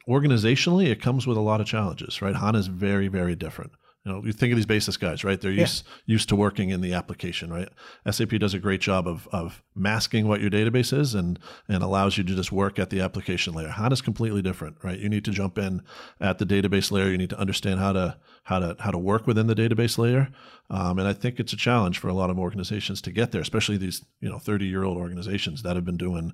organizationally, 0.07 0.87
it 0.87 1.01
comes 1.01 1.25
with 1.27 1.37
a 1.37 1.41
lot 1.41 1.61
of 1.61 1.67
challenges, 1.67 2.21
right? 2.21 2.35
HANA 2.35 2.59
is 2.59 2.67
very, 2.67 3.07
very 3.07 3.35
different. 3.35 3.71
You 4.07 4.13
know, 4.13 4.23
you 4.23 4.31
think 4.31 4.53
of 4.53 4.55
these 4.55 4.65
basis 4.65 4.95
guys, 4.95 5.25
right? 5.25 5.39
They're 5.39 5.51
yeah. 5.51 5.61
used 5.61 5.85
used 6.05 6.29
to 6.29 6.35
working 6.37 6.69
in 6.69 6.79
the 6.79 6.93
application, 6.93 7.51
right? 7.51 7.67
SAP 8.09 8.29
does 8.39 8.53
a 8.53 8.59
great 8.59 8.79
job 8.79 9.05
of 9.05 9.27
of 9.33 9.61
masking 9.75 10.29
what 10.29 10.39
your 10.39 10.49
database 10.49 10.97
is 10.97 11.13
and 11.13 11.37
and 11.67 11.83
allows 11.83 12.17
you 12.17 12.23
to 12.23 12.33
just 12.33 12.49
work 12.49 12.79
at 12.79 12.89
the 12.89 13.01
application 13.01 13.53
layer. 13.53 13.67
HANA 13.67 13.91
is 13.91 14.01
completely 14.01 14.41
different, 14.41 14.77
right? 14.81 14.97
You 14.97 15.09
need 15.09 15.25
to 15.25 15.31
jump 15.31 15.57
in 15.57 15.81
at 16.21 16.37
the 16.37 16.45
database 16.45 16.89
layer. 16.89 17.09
You 17.09 17.17
need 17.17 17.31
to 17.31 17.39
understand 17.39 17.81
how 17.81 17.91
to 17.91 18.17
how 18.43 18.59
to 18.59 18.77
how 18.79 18.91
to 18.91 18.97
work 18.97 19.27
within 19.27 19.47
the 19.47 19.55
database 19.55 19.97
layer. 19.97 20.29
Um, 20.69 20.99
and 20.99 21.07
I 21.07 21.11
think 21.11 21.37
it's 21.37 21.51
a 21.51 21.57
challenge 21.57 21.99
for 21.99 22.07
a 22.07 22.13
lot 22.13 22.29
of 22.29 22.39
organizations 22.39 23.01
to 23.01 23.11
get 23.11 23.33
there, 23.33 23.41
especially 23.41 23.75
these 23.75 24.05
you 24.21 24.29
know 24.29 24.39
30 24.39 24.67
year 24.67 24.83
old 24.83 24.97
organizations 24.97 25.63
that 25.63 25.75
have 25.75 25.83
been 25.83 25.97
doing 25.97 26.31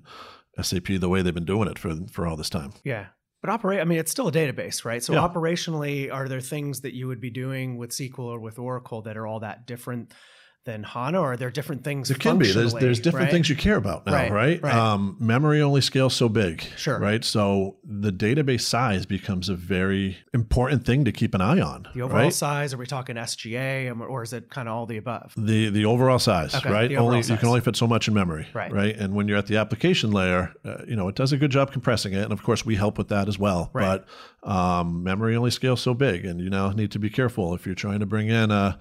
SAP 0.62 0.86
the 0.86 1.08
way 1.08 1.22
they've 1.22 1.34
been 1.34 1.44
doing 1.44 1.68
it 1.68 1.80
for 1.80 1.96
for 2.08 2.24
all 2.24 2.36
this 2.36 2.50
time. 2.50 2.72
Yeah. 2.84 3.06
But 3.44 3.52
operate, 3.52 3.80
I 3.80 3.84
mean, 3.84 3.98
it's 3.98 4.10
still 4.10 4.28
a 4.28 4.32
database, 4.32 4.86
right? 4.86 5.02
So 5.02 5.12
yeah. 5.12 5.18
operationally, 5.18 6.10
are 6.10 6.28
there 6.28 6.40
things 6.40 6.80
that 6.80 6.94
you 6.94 7.08
would 7.08 7.20
be 7.20 7.28
doing 7.28 7.76
with 7.76 7.90
SQL 7.90 8.20
or 8.20 8.40
with 8.40 8.58
Oracle 8.58 9.02
that 9.02 9.18
are 9.18 9.26
all 9.26 9.40
that 9.40 9.66
different 9.66 10.14
than 10.64 10.82
HANA, 10.82 11.20
or 11.20 11.32
are 11.32 11.36
there 11.36 11.50
different 11.50 11.84
things? 11.84 12.08
There 12.08 12.16
can 12.16 12.38
be. 12.38 12.50
There's 12.50 12.72
there's 12.74 12.98
different 13.00 13.24
right? 13.26 13.30
things 13.32 13.48
you 13.50 13.56
care 13.56 13.76
about 13.76 14.06
now, 14.06 14.14
Right, 14.14 14.32
right? 14.32 14.62
right. 14.62 14.74
Um, 14.74 15.16
memory 15.20 15.60
only 15.60 15.82
scales 15.82 16.14
so 16.14 16.28
big, 16.28 16.62
Sure. 16.76 16.98
right? 16.98 17.22
So 17.22 17.76
the 17.84 18.10
database 18.10 18.62
size 18.62 19.04
becomes 19.04 19.48
a 19.50 19.54
very 19.54 20.16
important 20.32 20.86
thing 20.86 21.04
to 21.04 21.12
keep 21.12 21.34
an 21.34 21.42
eye 21.42 21.60
on, 21.60 21.86
The 21.94 22.00
overall 22.02 22.24
right? 22.24 22.32
size, 22.32 22.72
are 22.72 22.78
we 22.78 22.86
talking 22.86 23.16
SGA 23.16 23.90
or 24.08 24.22
is 24.22 24.32
it 24.32 24.48
kind 24.48 24.66
of 24.68 24.74
all 24.74 24.86
the 24.86 24.96
above? 24.96 25.34
The 25.36 25.68
the 25.68 25.84
overall 25.84 26.18
size, 26.18 26.54
Okay, 26.54 26.70
right? 26.70 26.88
the 26.88 26.96
only 26.96 27.18
overall 27.18 27.30
you 27.32 27.36
can 27.36 27.48
only 27.48 27.60
fit 27.60 27.76
so 27.76 27.86
much 27.86 28.08
in 28.08 28.14
memory, 28.14 28.46
Right. 28.54 28.72
Right. 28.72 28.96
And 28.96 29.14
when 29.14 29.28
you're 29.28 29.38
at 29.38 29.46
the 29.46 29.58
application 29.58 30.12
layer, 30.12 30.54
uh, 30.64 30.78
you 30.88 30.96
know 30.96 31.08
it 31.08 31.14
does 31.14 31.32
a 31.32 31.36
good 31.36 31.50
job 31.50 31.72
compressing 31.72 32.14
it, 32.14 32.22
and 32.22 32.32
of 32.32 32.42
course 32.42 32.64
we 32.64 32.76
help 32.76 32.96
with 32.96 33.08
that 33.08 33.28
as 33.28 33.38
well. 33.38 33.70
Right. 33.74 34.02
But 34.42 34.50
um, 34.50 35.02
memory 35.02 35.36
only 35.36 35.50
scales 35.50 35.80
so 35.82 35.92
big, 35.94 36.24
and 36.24 36.40
you 36.40 36.48
now 36.48 36.70
need 36.70 36.90
to 36.92 36.98
be 36.98 37.10
careful 37.10 37.54
if 37.54 37.66
you're 37.66 37.74
trying 37.74 38.00
to 38.00 38.06
bring 38.06 38.28
in 38.28 38.50
a, 38.50 38.78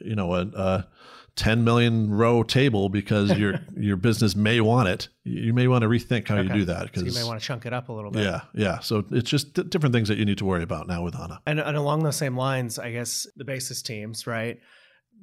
you 0.00 0.14
know, 0.14 0.34
a, 0.34 0.40
a 0.54 0.86
10 1.36 1.64
million 1.64 2.10
row 2.10 2.42
table 2.44 2.88
because 2.88 3.36
your 3.36 3.60
your 3.76 3.96
business 3.96 4.36
may 4.36 4.60
want 4.60 4.88
it. 4.88 5.08
You 5.24 5.52
may 5.52 5.66
want 5.66 5.82
to 5.82 5.88
rethink 5.88 6.28
how 6.28 6.40
you 6.40 6.48
do 6.48 6.64
that 6.66 6.80
So 6.80 6.84
because 6.86 7.02
you 7.04 7.12
may 7.22 7.26
want 7.26 7.40
to 7.40 7.46
chunk 7.46 7.66
it 7.66 7.72
up 7.72 7.88
a 7.88 7.92
little 7.92 8.10
bit. 8.10 8.22
yeah, 8.22 8.42
yeah. 8.54 8.78
So 8.80 9.04
it's 9.10 9.28
just 9.28 9.54
d- 9.54 9.64
different 9.64 9.94
things 9.94 10.08
that 10.08 10.18
you 10.18 10.24
need 10.24 10.38
to 10.38 10.44
worry 10.44 10.62
about 10.62 10.86
now 10.86 11.02
with 11.02 11.14
HANA. 11.14 11.40
And, 11.46 11.58
and 11.58 11.76
along 11.76 12.02
those 12.04 12.16
same 12.16 12.36
lines, 12.36 12.78
I 12.78 12.92
guess 12.92 13.26
the 13.36 13.44
basis 13.44 13.82
teams, 13.82 14.26
right? 14.26 14.60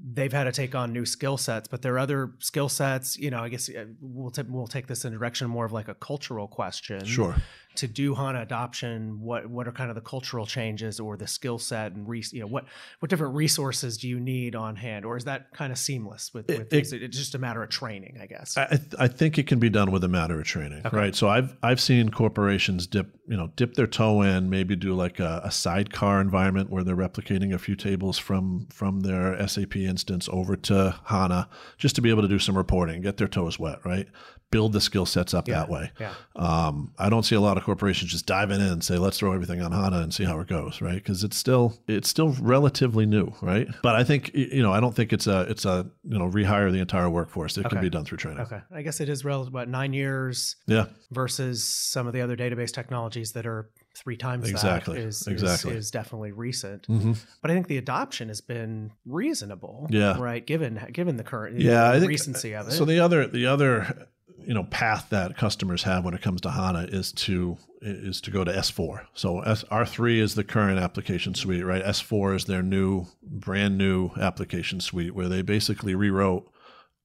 They've 0.04 0.32
had 0.34 0.46
to 0.46 0.52
take 0.52 0.74
on 0.74 0.92
new 0.94 1.06
skill 1.06 1.38
sets, 1.38 1.68
but 1.68 1.82
there 1.82 1.94
are 1.94 2.00
other 2.00 2.32
skill 2.40 2.70
sets. 2.70 3.18
You 3.18 3.30
know, 3.30 3.40
I 3.40 3.50
guess 3.50 3.70
uh, 3.70 3.86
we'll 4.02 4.32
t- 4.32 4.42
we'll 4.48 4.68
take 4.68 4.88
this 4.88 5.06
in 5.06 5.14
a 5.14 5.18
direction 5.18 5.48
more 5.50 5.66
of 5.66 5.72
like 5.72 5.88
a 5.90 5.94
cultural 5.96 6.48
question. 6.48 7.06
Sure. 7.06 7.36
To 7.76 7.88
do 7.88 8.14
HANA 8.16 8.42
adoption, 8.42 9.22
what 9.22 9.48
what 9.50 9.68
are 9.68 9.72
kind 9.72 9.90
of 9.90 9.96
the 9.96 10.02
cultural 10.02 10.46
changes 10.46 11.00
or 11.00 11.16
the 11.18 11.28
skill 11.28 11.58
set 11.58 11.94
and 11.94 12.08
re- 12.08 12.24
you 12.32 12.42
know 12.42 12.48
what 12.48 12.66
what 13.00 13.10
different 13.10 13.36
resources 13.36 13.98
do 13.98 14.08
you 14.08 14.20
need 14.20 14.56
on 14.56 14.76
hand, 14.76 15.06
or 15.06 15.16
is 15.18 15.24
that 15.26 15.52
kind 15.54 15.72
of 15.72 15.78
seamless 15.78 16.34
with? 16.34 16.48
with 16.48 16.74
It- 16.74 16.82
is 16.82 16.94
it, 16.94 17.02
it's 17.04 17.18
just 17.18 17.36
a 17.36 17.40
matter 17.40 17.64
of 17.64 17.70
training, 17.70 18.18
I 18.22 18.26
guess. 18.26 18.58
I, 18.58 18.80
I 19.00 19.08
think 19.08 19.38
it 19.38 19.48
can 19.48 19.60
be 19.60 19.70
done 19.70 19.92
with 19.92 20.04
a 20.04 20.08
matter 20.08 20.40
of 20.40 20.46
training, 20.46 20.82
right? 20.92 21.16
So 21.16 21.30
I've 21.30 21.56
I've 21.64 21.80
seen 21.80 22.10
corporations 22.10 22.88
dip 22.88 23.16
you 23.28 23.38
know 23.38 23.52
dip 23.56 23.76
their 23.76 23.88
toe 23.88 24.22
in, 24.22 24.50
maybe 24.50 24.76
do 24.76 24.94
like 24.94 25.20
a, 25.20 25.42
a 25.46 25.52
sidecar 25.52 26.20
environment 26.22 26.70
where 26.70 26.84
they're 26.84 26.96
replicating 26.96 27.54
a 27.54 27.58
few 27.60 27.76
tables 27.76 28.18
from 28.18 28.68
from 28.70 29.00
their 29.02 29.48
SAP 29.48 29.78
instance 29.78 30.28
over 30.32 30.56
to 30.56 30.96
HANA, 31.06 31.48
just 31.78 31.96
to 31.96 32.02
be 32.02 32.10
able 32.10 32.22
to 32.24 32.28
do 32.28 32.40
some 32.40 32.58
reporting, 32.58 33.02
get 33.02 33.18
their 33.18 33.28
toes 33.30 33.58
wet, 33.58 33.80
right? 33.86 34.08
Build 34.52 34.74
the 34.74 34.82
skill 34.82 35.06
sets 35.06 35.34
up 35.34 35.46
that 35.46 35.70
way. 35.70 35.92
yeah. 35.98 36.14
Um, 36.36 36.94
I 37.00 37.08
don't 37.10 37.24
see 37.24 37.36
a 37.36 37.40
lot 37.40 37.56
of 37.56 37.61
corporations 37.62 38.12
just 38.12 38.26
diving 38.26 38.60
in 38.60 38.68
and 38.68 38.84
say, 38.84 38.98
let's 38.98 39.18
throw 39.20 39.34
everything 39.34 39.62
on 39.62 39.72
HANA 39.72 40.00
and 40.00 40.14
see 40.14 40.24
how 40.24 40.40
it 40.40 40.48
goes, 40.48 40.82
right? 40.82 40.96
Because 40.96 41.24
it's 41.24 41.38
still 41.38 41.78
it's 41.88 42.10
still 42.10 42.30
relatively 42.42 43.06
new, 43.06 43.34
right? 43.42 43.68
But 43.82 43.96
I 43.96 44.04
think 44.04 44.34
you 44.34 44.62
know 44.62 44.74
I 44.74 44.80
don't 44.80 44.96
think 44.96 45.14
it's 45.14 45.28
a 45.28 45.42
it's 45.42 45.66
a 45.66 45.86
you 46.04 46.18
know 46.18 46.30
rehire 46.30 46.72
the 46.72 46.80
entire 46.80 47.10
workforce. 47.10 47.58
It 47.58 47.70
can 47.70 47.82
be 47.82 47.90
done 47.90 48.06
through 48.06 48.18
training. 48.18 48.42
Okay, 48.42 48.62
I 48.74 48.82
guess 48.82 49.00
it 49.00 49.10
is 49.10 49.24
relative. 49.26 49.54
What 49.54 49.70
nine 49.70 49.94
years 49.94 50.56
Yeah, 50.68 50.86
versus 51.12 51.64
some 51.64 52.08
of 52.08 52.14
the 52.14 52.22
other 52.22 52.36
database 52.36 52.72
technologies 52.72 53.32
that 53.34 53.46
are 53.46 53.70
three 53.96 54.16
times 54.18 54.50
Exactly, 54.50 54.96
that 55.00 55.06
is, 55.06 55.28
exactly. 55.28 55.72
is, 55.72 55.86
is 55.86 55.92
definitely 55.92 56.32
recent. 56.32 56.86
hmm 56.86 57.14
But 57.42 57.52
I 57.52 57.54
think 57.54 57.68
the 57.68 57.78
adoption 57.78 58.30
has 58.30 58.40
been 58.42 58.92
reasonable. 59.06 59.88
Yeah. 59.90 60.18
Right. 60.20 60.46
Given 60.46 60.82
given 60.92 61.18
the 61.18 61.24
current 61.24 61.60
yeah. 61.60 61.90
I 61.90 61.94
the 61.96 62.00
think 62.02 62.10
recency 62.10 62.54
of 62.56 62.68
it. 62.68 62.72
So 62.72 62.86
the 62.86 63.00
other 63.00 63.28
the 63.28 63.46
other 63.48 64.08
you 64.46 64.54
know 64.54 64.64
path 64.64 65.08
that 65.10 65.38
customers 65.38 65.84
have 65.84 66.04
when 66.04 66.14
it 66.14 66.22
comes 66.22 66.42
to 66.42 66.52
HANA 66.52 66.88
is 66.90 67.12
to 67.14 67.58
is 67.82 68.22
to 68.22 68.32
go 68.32 68.44
to 68.44 68.52
S4. 68.52 69.08
So 69.14 69.40
S, 69.42 69.64
R3 69.66 70.18
is 70.18 70.36
the 70.36 70.44
current 70.44 70.80
application 70.80 71.34
suite, 71.34 71.66
right? 71.66 71.84
S4 71.84 72.36
is 72.36 72.46
their 72.46 72.62
new 72.62 73.08
brand 73.24 73.78
new 73.78 74.12
application 74.20 74.80
suite 74.80 75.16
where 75.16 75.28
they 75.28 75.42
basically 75.42 75.96
rewrote 75.96 76.52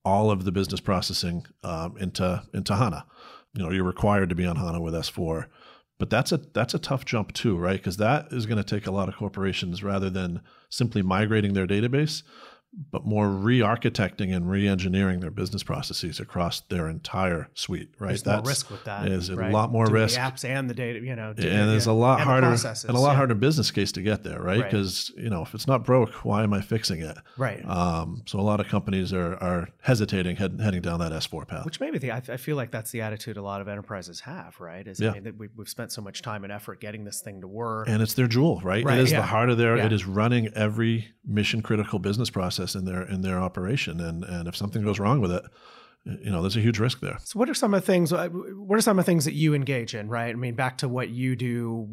all 0.05 0.29
of 0.29 0.45
the 0.45 0.51
business 0.51 0.79
processing 0.79 1.45
um, 1.63 1.97
into 1.97 2.43
into 2.53 2.75
HANA. 2.75 3.05
You 3.53 3.63
know, 3.63 3.71
you're 3.71 3.83
required 3.83 4.29
to 4.29 4.35
be 4.35 4.45
on 4.45 4.55
HANA 4.55 4.81
with 4.81 4.93
S4. 4.93 5.47
But 5.99 6.11
that's 6.11 6.31
a 6.31 6.37
that's 6.37 6.73
a 6.73 6.79
tough 6.79 7.05
jump 7.05 7.33
too, 7.33 7.57
right? 7.57 7.77
Because 7.77 7.97
that 7.97 8.27
is 8.31 8.45
going 8.45 8.63
to 8.63 8.63
take 8.63 8.85
a 8.85 8.91
lot 8.91 9.09
of 9.09 9.15
corporations 9.15 9.83
rather 9.83 10.09
than 10.09 10.41
simply 10.69 11.01
migrating 11.01 11.53
their 11.53 11.65
database, 11.65 12.21
but 12.91 13.05
more 13.05 13.29
re-architecting 13.29 14.35
and 14.35 14.49
re-engineering 14.49 15.19
their 15.19 15.31
business 15.31 15.63
processes 15.63 16.19
across 16.19 16.61
their 16.61 16.87
entire 16.87 17.49
suite, 17.55 17.89
right? 17.97 18.09
there's 18.09 18.25
more 18.25 18.41
risk 18.41 18.69
with 18.69 18.83
that. 18.83 19.07
Is 19.07 19.27
There's 19.27 19.29
a 19.29 19.35
right? 19.35 19.51
lot 19.51 19.71
more 19.71 19.87
risk. 19.87 20.15
The 20.15 20.21
apps 20.21 20.45
and 20.45 20.69
the 20.69 20.73
data, 20.73 20.99
you 20.99 21.15
know, 21.15 21.29
and 21.29 21.37
there's 21.37 21.87
a 21.87 21.93
lot 21.93 22.19
and 22.19 22.29
harder 22.29 22.47
processes, 22.47 22.85
and 22.85 22.95
a 22.95 22.99
lot 22.99 23.11
yeah. 23.11 23.15
harder 23.17 23.35
business 23.35 23.71
case 23.71 23.91
to 23.93 24.01
get 24.01 24.23
there, 24.23 24.41
right? 24.41 24.59
Right. 24.59 24.71
Because 24.71 25.11
you 25.17 25.29
know 25.29 25.41
if 25.41 25.53
it's 25.55 25.67
not 25.67 25.83
broke, 25.83 26.13
why 26.25 26.43
am 26.43 26.53
I 26.53 26.61
fixing 26.61 27.01
it? 27.01 27.17
Right. 27.37 27.67
Um, 27.67 28.23
so 28.25 28.39
a 28.39 28.41
lot 28.41 28.59
of 28.59 28.67
companies 28.67 29.11
are 29.11 29.35
are 29.35 29.69
hesitating 29.81 30.35
head, 30.35 30.59
heading 30.61 30.81
down 30.81 30.99
that 30.99 31.11
S4 31.11 31.47
path. 31.47 31.65
Which 31.65 31.79
maybe 31.79 31.97
the 31.97 32.11
I, 32.11 32.21
I 32.29 32.37
feel 32.37 32.55
like 32.55 32.71
that's 32.71 32.91
the 32.91 33.01
attitude 33.01 33.37
a 33.37 33.41
lot 33.41 33.61
of 33.61 33.67
enterprises 33.67 34.21
have, 34.21 34.59
right? 34.59 34.87
Is 34.87 34.99
Yeah. 34.99 35.11
I 35.11 35.13
mean, 35.13 35.23
that 35.23 35.37
we, 35.37 35.49
we've 35.55 35.69
spent 35.69 35.91
so 35.91 36.01
much 36.01 36.21
time 36.21 36.43
and 36.43 36.53
effort 36.53 36.79
getting 36.79 37.05
this 37.05 37.21
thing 37.21 37.41
to 37.41 37.47
work. 37.47 37.87
and 37.89 38.01
it's 38.01 38.13
their 38.13 38.27
jewel, 38.27 38.61
right? 38.63 38.83
Right, 38.83 38.99
it 38.99 39.01
is 39.01 39.11
yeah. 39.11 39.21
the 39.21 39.27
heart 39.27 39.49
of 39.49 39.57
their. 39.57 39.77
It 39.77 39.91
is 39.91 40.05
running 40.05 40.49
every 40.53 41.09
mission 41.25 41.61
critical 41.61 41.99
business 41.99 42.29
process 42.29 42.66
in 42.75 42.85
their 42.85 43.01
in 43.03 43.21
their 43.21 43.39
operation, 43.39 43.99
and 43.99 44.23
and 44.23 44.47
if 44.47 44.55
something 44.55 44.83
goes 44.83 44.99
wrong 44.99 45.19
with 45.21 45.31
it, 45.31 45.43
you 46.05 46.29
know, 46.31 46.41
there's 46.41 46.55
a 46.57 46.61
huge 46.61 46.79
risk 46.79 46.99
there. 47.01 47.17
So, 47.23 47.37
what 47.39 47.49
are 47.49 47.53
some 47.53 47.73
of 47.73 47.81
the 47.81 47.85
things? 47.85 48.13
uh, 48.13 48.29
What 48.29 48.77
are 48.77 48.81
some 48.81 48.97
of 48.99 49.05
the 49.05 49.09
things 49.11 49.25
that 49.25 49.33
you 49.33 49.53
engage 49.53 49.93
in? 49.95 50.07
Right. 50.09 50.29
I 50.29 50.33
mean, 50.37 50.55
back 50.55 50.77
to 50.79 50.87
what 50.89 51.09
you 51.09 51.35
do 51.35 51.87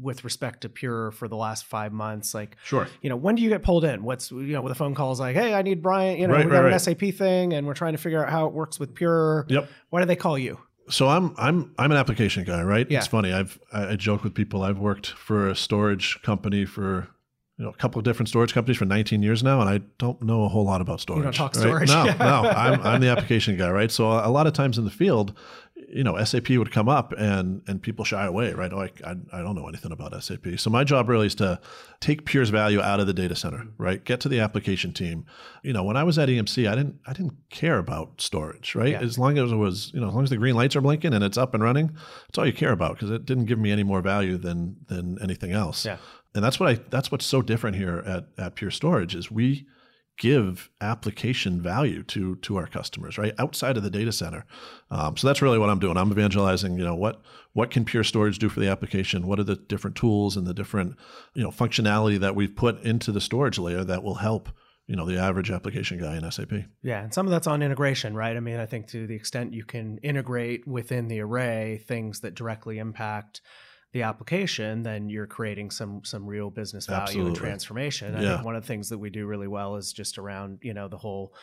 with 0.00 0.24
respect 0.24 0.62
to 0.62 0.68
Pure 0.70 1.10
for 1.12 1.28
the 1.28 1.36
last 1.36 1.66
five 1.66 1.92
months. 1.92 2.32
Like, 2.34 2.56
Sure. 2.64 2.88
you 3.02 3.10
know, 3.10 3.16
when 3.16 3.34
do 3.34 3.42
you 3.42 3.50
get 3.50 3.62
pulled 3.62 3.84
in? 3.84 4.02
What's 4.02 4.30
you 4.30 4.52
know, 4.54 4.62
with 4.62 4.72
a 4.72 4.74
phone 4.74 4.94
call 4.94 5.12
is 5.12 5.20
like, 5.20 5.36
hey, 5.36 5.52
I 5.54 5.60
need 5.62 5.84
Ryan. 5.84 6.18
You 6.18 6.26
know, 6.26 6.34
Right, 6.34 6.46
we 6.46 6.50
got 6.50 6.58
right, 6.64 6.66
an 6.66 6.72
right. 6.72 6.80
SAP 6.80 7.14
thing, 7.14 7.52
and 7.52 7.66
we're 7.66 7.74
trying 7.74 7.92
to 7.92 7.98
figure 7.98 8.24
out 8.24 8.30
how 8.30 8.46
it 8.46 8.52
works 8.52 8.80
with 8.80 8.94
Pure. 8.94 9.46
Yep. 9.48 9.68
Why 9.90 10.00
do 10.00 10.06
they 10.06 10.16
call 10.16 10.38
you? 10.38 10.58
So 10.88 11.06
I'm 11.08 11.34
I'm 11.38 11.72
I'm 11.78 11.92
an 11.92 11.98
application 11.98 12.42
guy, 12.44 12.62
right? 12.62 12.90
Yeah. 12.90 12.98
It's 12.98 13.06
funny. 13.06 13.32
I've 13.32 13.60
I 13.72 13.90
I 13.92 13.96
joke 13.96 14.24
with 14.24 14.34
people. 14.34 14.62
I've 14.62 14.78
worked 14.78 15.06
for 15.10 15.48
a 15.48 15.54
storage 15.54 16.20
company 16.22 16.64
for 16.64 17.08
you 17.60 17.66
know 17.66 17.72
a 17.72 17.76
couple 17.76 17.98
of 17.98 18.06
different 18.06 18.30
storage 18.30 18.54
companies 18.54 18.78
for 18.78 18.86
19 18.86 19.22
years 19.22 19.42
now, 19.42 19.60
and 19.60 19.68
I 19.68 19.82
don't 19.98 20.22
know 20.22 20.44
a 20.44 20.48
whole 20.48 20.64
lot 20.64 20.80
about 20.80 20.98
storage. 20.98 21.24
don't 21.24 21.34
talk 21.34 21.54
right? 21.56 21.60
storage. 21.60 21.88
No, 21.90 22.04
no. 22.18 22.48
I'm 22.48 22.80
I'm 22.80 23.00
the 23.02 23.08
application 23.08 23.58
guy, 23.58 23.70
right? 23.70 23.90
So 23.90 24.10
a 24.10 24.30
lot 24.30 24.46
of 24.46 24.54
times 24.54 24.78
in 24.78 24.86
the 24.86 24.90
field, 24.90 25.36
you 25.92 26.02
know, 26.02 26.16
SAP 26.24 26.48
would 26.48 26.72
come 26.72 26.88
up 26.88 27.12
and 27.18 27.60
and 27.66 27.82
people 27.82 28.02
shy 28.06 28.24
away, 28.24 28.54
right? 28.54 28.72
Oh, 28.72 28.80
I 28.80 28.90
I, 29.04 29.14
I 29.34 29.42
don't 29.42 29.54
know 29.56 29.68
anything 29.68 29.92
about 29.92 30.24
SAP. 30.24 30.58
So 30.58 30.70
my 30.70 30.84
job 30.84 31.10
really 31.10 31.26
is 31.26 31.34
to 31.34 31.60
take 32.00 32.24
Pure's 32.24 32.48
value 32.48 32.80
out 32.80 32.98
of 32.98 33.06
the 33.06 33.12
data 33.12 33.36
center, 33.36 33.66
right? 33.76 34.02
Get 34.02 34.20
to 34.20 34.30
the 34.30 34.40
application 34.40 34.94
team. 34.94 35.26
You 35.62 35.74
know, 35.74 35.84
when 35.84 35.98
I 35.98 36.04
was 36.04 36.18
at 36.18 36.30
EMC, 36.30 36.66
I 36.66 36.74
didn't 36.74 36.98
I 37.06 37.12
didn't 37.12 37.34
care 37.50 37.76
about 37.76 38.22
storage, 38.22 38.74
right? 38.74 38.92
Yeah. 38.92 39.00
As 39.00 39.18
long 39.18 39.36
as 39.36 39.52
it 39.52 39.56
was, 39.56 39.92
you 39.92 40.00
know, 40.00 40.08
as 40.08 40.14
long 40.14 40.24
as 40.24 40.30
the 40.30 40.38
green 40.38 40.54
lights 40.54 40.76
are 40.76 40.80
blinking 40.80 41.12
and 41.12 41.22
it's 41.22 41.36
up 41.36 41.52
and 41.52 41.62
running, 41.62 41.88
that's 42.26 42.38
all 42.38 42.46
you 42.46 42.54
care 42.54 42.72
about 42.72 42.94
because 42.94 43.10
it 43.10 43.26
didn't 43.26 43.44
give 43.44 43.58
me 43.58 43.70
any 43.70 43.82
more 43.82 44.00
value 44.00 44.38
than 44.38 44.76
than 44.86 45.18
anything 45.20 45.52
else. 45.52 45.84
Yeah. 45.84 45.98
And 46.34 46.44
that's 46.44 46.60
what 46.60 46.68
I 46.68 46.80
that's 46.90 47.10
what's 47.10 47.26
so 47.26 47.42
different 47.42 47.76
here 47.76 48.02
at 48.06 48.28
at 48.38 48.54
Pure 48.54 48.72
Storage 48.72 49.14
is 49.14 49.30
we 49.30 49.66
give 50.20 50.68
application 50.82 51.62
value 51.62 52.02
to 52.02 52.36
to 52.36 52.56
our 52.56 52.66
customers 52.66 53.16
right 53.16 53.32
outside 53.38 53.76
of 53.76 53.82
the 53.82 53.90
data 53.90 54.12
center. 54.12 54.44
Um, 54.90 55.16
so 55.16 55.26
that's 55.26 55.40
really 55.40 55.58
what 55.58 55.70
i'm 55.70 55.78
doing. 55.78 55.96
I'm 55.96 56.12
evangelizing 56.12 56.78
you 56.78 56.84
know 56.84 56.94
what 56.94 57.22
what 57.52 57.70
can 57.70 57.84
pure 57.84 58.04
storage 58.04 58.38
do 58.38 58.48
for 58.48 58.60
the 58.60 58.68
application? 58.68 59.26
What 59.26 59.40
are 59.40 59.44
the 59.44 59.56
different 59.56 59.96
tools 59.96 60.36
and 60.36 60.46
the 60.46 60.54
different 60.54 60.96
you 61.34 61.42
know 61.42 61.50
functionality 61.50 62.20
that 62.20 62.36
we've 62.36 62.54
put 62.54 62.82
into 62.82 63.12
the 63.12 63.20
storage 63.20 63.58
layer 63.58 63.82
that 63.82 64.02
will 64.02 64.16
help 64.16 64.50
you 64.86 64.94
know 64.94 65.06
the 65.06 65.18
average 65.18 65.50
application 65.50 65.98
guy 65.98 66.16
in 66.16 66.30
sap 66.30 66.52
Yeah, 66.82 67.02
and 67.02 67.14
some 67.14 67.26
of 67.26 67.30
that's 67.30 67.46
on 67.46 67.62
integration, 67.62 68.14
right? 68.14 68.36
I 68.36 68.40
mean, 68.40 68.58
I 68.58 68.66
think 68.66 68.88
to 68.88 69.06
the 69.06 69.14
extent 69.14 69.54
you 69.54 69.64
can 69.64 69.98
integrate 69.98 70.66
within 70.66 71.08
the 71.08 71.20
array 71.20 71.82
things 71.86 72.20
that 72.20 72.34
directly 72.34 72.78
impact 72.78 73.40
the 73.92 74.02
application, 74.02 74.82
then 74.82 75.08
you're 75.10 75.26
creating 75.26 75.70
some 75.70 76.02
some 76.04 76.26
real 76.26 76.50
business 76.50 76.86
value 76.86 77.02
Absolutely. 77.02 77.28
and 77.30 77.36
transformation. 77.36 78.14
I 78.14 78.22
Yeah. 78.22 78.34
think 78.34 78.44
one 78.44 78.56
of 78.56 78.62
the 78.62 78.68
things 78.68 78.88
that 78.90 78.98
we 78.98 79.10
do 79.10 79.26
really 79.26 79.48
well 79.48 79.76
is 79.76 79.92
just 79.92 80.16
around, 80.18 80.60
you 80.62 80.74
know, 80.74 80.88
the 80.88 80.98
whole 80.98 81.34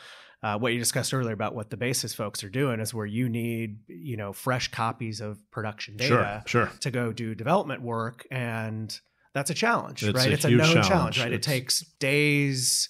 uh, 0.44 0.58
what 0.58 0.72
you 0.72 0.78
discussed 0.80 1.14
earlier 1.16 1.34
about 1.34 1.56
what 1.56 1.70
the 1.72 1.78
basis 1.78 2.14
folks 2.14 2.44
are 2.44 2.50
doing 2.50 2.80
is 2.80 2.94
where 2.94 3.08
you 3.08 3.28
need, 3.28 3.80
you 3.88 4.16
know, 4.16 4.32
fresh 4.32 4.70
copies 4.70 5.20
of 5.20 5.40
production 5.52 5.98
data 5.98 6.44
sure 6.46 6.68
sure 6.68 6.72
to 6.80 6.92
go 6.92 7.12
do 7.12 7.34
development 7.36 7.82
work 7.82 8.26
and 8.32 9.00
that's 9.34 9.50
a 9.50 9.54
challenge 9.54 10.04
It's 10.04 10.16
right 10.16 10.30
a 10.30 10.34
it's 10.34 10.46
a 10.46 10.50
known 10.52 10.68
challenge, 10.68 10.88
challenge. 10.88 11.20
right 11.20 11.34
it 11.34 11.42
takes 11.44 11.82
days 12.00 12.90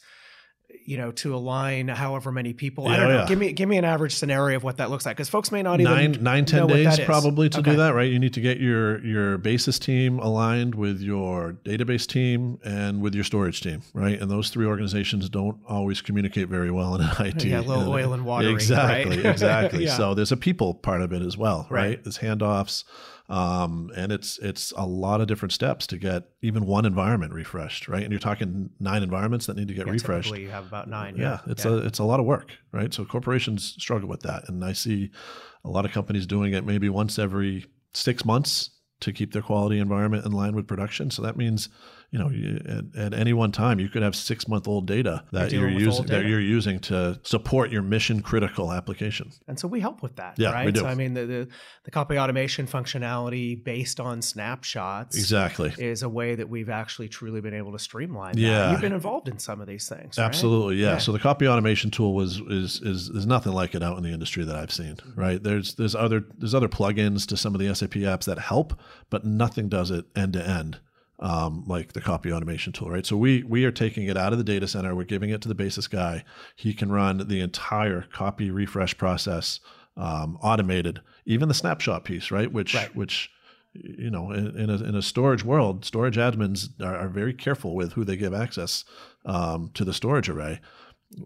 you 0.86 0.97
know 0.97 1.12
to 1.12 1.34
align 1.36 1.88
however 1.88 2.30
many 2.32 2.51
people 2.53 2.88
i 2.88 2.91
Yeah, 2.91 2.97
don't 2.97 3.06
oh 3.06 3.13
know 3.13 3.19
yeah. 3.21 3.27
give 3.27 3.39
me 3.39 3.51
give 3.53 3.69
me 3.69 3.77
an 3.77 3.86
average 3.86 4.15
scenario 4.15 4.58
of 4.58 4.63
what 4.63 4.77
that 4.77 4.89
looks 4.89 5.06
like 5.06 5.15
because 5.15 5.30
folks 5.30 5.49
may 5.51 5.62
not 5.63 5.80
nine 5.80 6.12
even 6.12 6.23
nine 6.23 6.45
ten 6.45 6.67
days 6.67 6.99
probably 7.01 7.47
to 7.49 7.60
Okay. 7.60 7.71
do 7.71 7.77
that 7.77 7.93
right 7.93 8.12
you 8.12 8.19
need 8.19 8.34
to 8.34 8.41
get 8.41 8.60
your 8.60 9.03
your 9.06 9.38
basis 9.38 9.80
team 9.80 10.19
aligned 10.19 10.75
with 10.75 10.99
your 11.01 11.53
database 11.63 12.06
team 12.06 12.60
and 12.65 13.01
with 13.01 13.15
your 13.15 13.23
storage 13.23 13.62
team 13.62 13.82
right 13.93 14.19
and 14.21 14.30
those 14.30 14.49
three 14.49 14.65
organizations 14.65 15.30
don't 15.30 15.58
always 15.67 16.01
communicate 16.01 16.49
very 16.49 16.71
well 16.71 16.95
in 16.95 17.01
IT 17.25 17.43
Yeah, 17.45 17.60
a 17.60 17.62
little 17.62 17.89
oil 17.89 18.13
and 18.13 18.25
water 18.25 18.49
exactly 18.49 19.17
right? 19.17 19.25
exactly 19.25 19.84
Yeah. 19.86 19.95
so 19.95 20.13
there's 20.13 20.32
a 20.34 20.38
people 20.38 20.73
part 20.73 21.01
of 21.01 21.13
it 21.13 21.21
as 21.21 21.38
well 21.38 21.65
right, 21.69 21.88
Right. 21.89 22.03
there's 22.03 22.17
handoffs 22.17 22.84
Um, 23.29 23.91
and 23.95 24.11
it's 24.13 24.37
it's 24.39 24.71
a 24.77 24.85
lot 24.85 25.19
of 25.19 25.27
different 25.27 25.51
steps 25.51 25.85
to 25.87 25.97
get 25.97 26.29
even 26.41 26.65
one 26.65 26.85
environment 26.85 27.33
refreshed, 27.33 27.89
right? 27.89 28.01
And 28.03 28.11
you're 28.11 28.19
talking 28.21 28.69
nine 28.79 29.03
environments 29.03 29.47
that 29.47 29.57
need 29.57 29.67
to 29.67 29.73
get 29.73 29.85
Yeah, 29.85 29.91
refreshed. 29.91 30.29
typically 30.29 30.43
you 30.43 30.49
have 30.51 30.65
about 30.65 30.89
nine. 30.89 31.15
Yeah, 31.17 31.39
it's 31.45 31.65
a 31.65 31.77
it's 31.79 31.99
a 31.99 32.05
lot 32.05 32.21
of 32.21 32.25
work, 32.25 32.51
right? 32.71 32.93
So 32.93 33.03
corporations 33.03 33.75
struggle 33.79 34.07
with 34.07 34.21
that, 34.21 34.47
and 34.47 34.63
I 34.63 34.71
see 34.71 35.11
a 35.65 35.69
lot 35.69 35.83
of 35.83 35.91
companies 35.91 36.25
doing 36.25 36.53
it 36.53 36.65
maybe 36.65 36.87
once 36.87 37.19
every 37.19 37.65
six 37.93 38.23
months 38.23 38.69
to 39.01 39.11
keep 39.11 39.33
their 39.33 39.41
quality 39.41 39.77
environment 39.79 40.25
in 40.25 40.31
line 40.31 40.55
with 40.55 40.65
production. 40.65 41.11
So 41.11 41.21
that 41.21 41.35
means, 41.35 41.67
you 42.11 42.19
know, 42.19 42.29
at, 42.95 43.13
at 43.13 43.13
any 43.19 43.33
one 43.33 43.51
time 43.51 43.79
you 43.79 43.89
could 43.89 44.01
have 44.01 44.15
six 44.15 44.47
month 44.47 44.65
old 44.67 44.87
data 44.87 45.23
that 45.33 45.51
You're 45.51 45.69
you're 45.69 45.79
using 45.79 46.05
that 46.05 46.25
you're 46.25 46.39
using 46.39 46.79
to 46.79 47.19
support 47.23 47.69
your 47.69 47.81
mission 47.81 48.21
critical 48.21 48.71
application. 48.71 49.31
And 49.47 49.59
so 49.59 49.67
we 49.67 49.81
help 49.81 50.01
with 50.01 50.15
that, 50.15 50.35
Yeah, 50.39 50.51
right? 50.51 50.65
we 50.65 50.71
do. 50.71 50.79
So 50.81 50.85
I 50.87 50.95
mean, 50.95 51.13
the, 51.13 51.25
the 51.25 51.47
the 51.83 51.91
copy 51.91 52.17
automation 52.17 52.65
functionality 52.65 53.61
based 53.61 53.99
on 53.99 54.21
snapshots 54.21 55.17
Exactly. 55.17 55.73
is 55.77 56.01
a 56.03 56.09
way 56.09 56.35
that 56.35 56.47
we've 56.47 56.69
actually 56.69 57.09
truly 57.09 57.41
been 57.41 57.53
able 57.53 57.73
to 57.73 57.79
streamline. 57.79 58.35
that. 58.35 58.39
Yeah. 58.41 58.71
you've 58.71 58.81
been 58.81 58.93
involved 58.93 59.27
in 59.27 59.37
some 59.37 59.59
of 59.59 59.67
these 59.67 59.89
things, 59.89 60.17
right? 60.17 60.25
Absolutely, 60.25 60.77
yeah. 60.77 60.91
Yeah. 60.93 60.97
So 60.99 61.11
the 61.11 61.19
copy 61.19 61.45
automation 61.47 61.91
tool 61.91 62.13
was 62.15 62.39
is 62.39 62.81
is 62.81 63.09
there's 63.11 63.27
nothing 63.27 63.51
like 63.51 63.75
it 63.75 63.83
out 63.83 63.97
in 63.97 64.03
the 64.03 64.11
industry 64.11 64.45
that 64.45 64.55
I've 64.55 64.71
seen. 64.71 64.95
Mm-hmm. 64.95 65.19
Right? 65.19 65.43
There's 65.43 65.75
there's 65.75 65.93
other 65.95 66.23
there's 66.37 66.55
other 66.55 66.69
plugins 66.69 67.27
to 67.27 67.35
some 67.37 67.53
of 67.53 67.59
the 67.59 67.73
SAP 67.75 67.91
apps 67.95 68.23
that 68.25 68.39
help, 68.39 68.79
but 69.09 69.25
nothing 69.25 69.67
does 69.67 69.91
it 69.91 70.05
end 70.15 70.33
to 70.33 70.47
end 70.47 70.79
um, 71.19 71.63
like 71.67 71.93
the 71.93 72.01
copy 72.01 72.32
automation 72.32 72.73
tool. 72.73 72.89
Right? 72.89 73.06
So 73.06 73.17
we 73.17 73.43
we 73.43 73.65
are 73.65 73.71
taking 73.71 74.08
it 74.08 74.17
out 74.17 74.34
of 74.34 74.38
the 74.38 74.43
data 74.43 74.67
center. 74.67 74.95
We're 74.95 75.03
giving 75.03 75.30
it 75.30 75.41
to 75.41 75.47
the 75.47 75.56
basis 75.56 75.88
guy. 75.88 76.23
He 76.56 76.73
can 76.73 76.91
run 76.91 77.27
the 77.27 77.41
entire 77.41 78.06
copy 78.13 78.51
refresh 78.51 78.97
process 78.97 79.60
um, 79.95 80.38
automated, 80.41 81.01
even 81.25 81.47
the 81.47 81.53
snapshot 81.53 82.03
piece. 82.03 82.32
Right? 82.32 82.51
Which 82.51 82.75
Right. 82.75 82.95
which 82.95 83.32
you 83.73 84.10
know, 84.10 84.32
in, 84.32 84.58
in, 84.58 84.69
a, 84.69 84.75
in 84.75 84.95
a 84.95 85.01
storage 85.01 85.43
world, 85.43 85.86
storage 85.86 86.17
admins 86.17 86.69
are, 86.82 86.95
are 86.97 87.10
very 87.10 87.34
careful 87.34 87.75
with 87.75 87.93
who 87.93 88.03
they 88.03 88.17
give 88.17 88.34
access 88.34 88.84
um, 89.25 89.69
to 89.75 89.86
the 89.86 89.93
storage 89.93 90.30
array. 90.30 90.60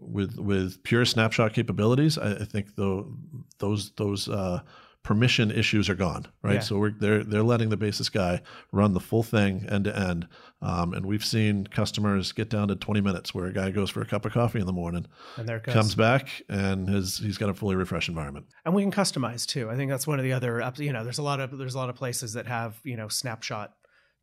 With 0.00 0.38
with 0.38 0.82
pure 0.84 1.04
snapshot 1.04 1.54
capabilities, 1.54 2.16
I, 2.16 2.32
I 2.34 2.44
think 2.44 2.76
though 2.76 3.14
those 3.58 3.90
those 3.92 4.28
uh, 4.28 4.60
permission 5.02 5.50
issues 5.50 5.88
are 5.90 5.94
gone, 5.96 6.26
right? 6.42 6.54
Yeah. 6.54 6.60
So 6.60 6.78
we're 6.78 6.92
they're 6.92 7.24
they're 7.24 7.42
letting 7.42 7.70
the 7.70 7.76
basis 7.76 8.08
guy 8.08 8.40
run 8.70 8.92
the 8.94 9.00
full 9.00 9.22
thing 9.22 9.66
end 9.68 9.84
to 9.86 9.98
end, 9.98 10.28
um, 10.60 10.94
and 10.94 11.06
we've 11.06 11.24
seen 11.24 11.66
customers 11.66 12.30
get 12.32 12.48
down 12.48 12.68
to 12.68 12.76
20 12.76 13.00
minutes 13.00 13.34
where 13.34 13.46
a 13.46 13.52
guy 13.52 13.70
goes 13.72 13.90
for 13.90 14.00
a 14.00 14.06
cup 14.06 14.24
of 14.24 14.32
coffee 14.32 14.60
in 14.60 14.66
the 14.66 14.72
morning, 14.72 15.06
And 15.36 15.48
there 15.48 15.58
comes 15.60 15.94
back, 15.96 16.42
and 16.48 16.88
his 16.88 17.18
he's 17.18 17.38
got 17.38 17.48
a 17.48 17.54
fully 17.54 17.74
refreshed 17.74 18.08
environment. 18.08 18.46
and 18.64 18.74
we 18.74 18.82
can 18.82 18.92
customize 18.92 19.44
too. 19.46 19.68
I 19.70 19.76
think 19.76 19.90
that's 19.90 20.06
one 20.06 20.18
of 20.20 20.24
the 20.24 20.32
other, 20.32 20.62
you 20.78 20.92
know, 20.92 21.02
there's 21.02 21.18
a 21.18 21.22
lot 21.22 21.40
of 21.40 21.56
there's 21.58 21.74
a 21.74 21.78
lot 21.78 21.88
of 21.90 21.96
places 21.96 22.34
that 22.34 22.46
have 22.46 22.78
you 22.84 22.96
know 22.96 23.08
snapshot 23.08 23.72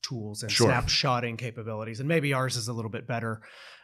tools 0.01 0.43
and 0.43 0.51
Sure. 0.51 0.69
snapshotting 0.69 1.37
capabilities, 1.37 1.99
and 1.99 2.07
maybe 2.07 2.31
ours 2.33 2.55
is 2.55 2.69
a 2.69 2.73
little 2.73 2.91
bit 2.91 3.05
better. 3.05 3.41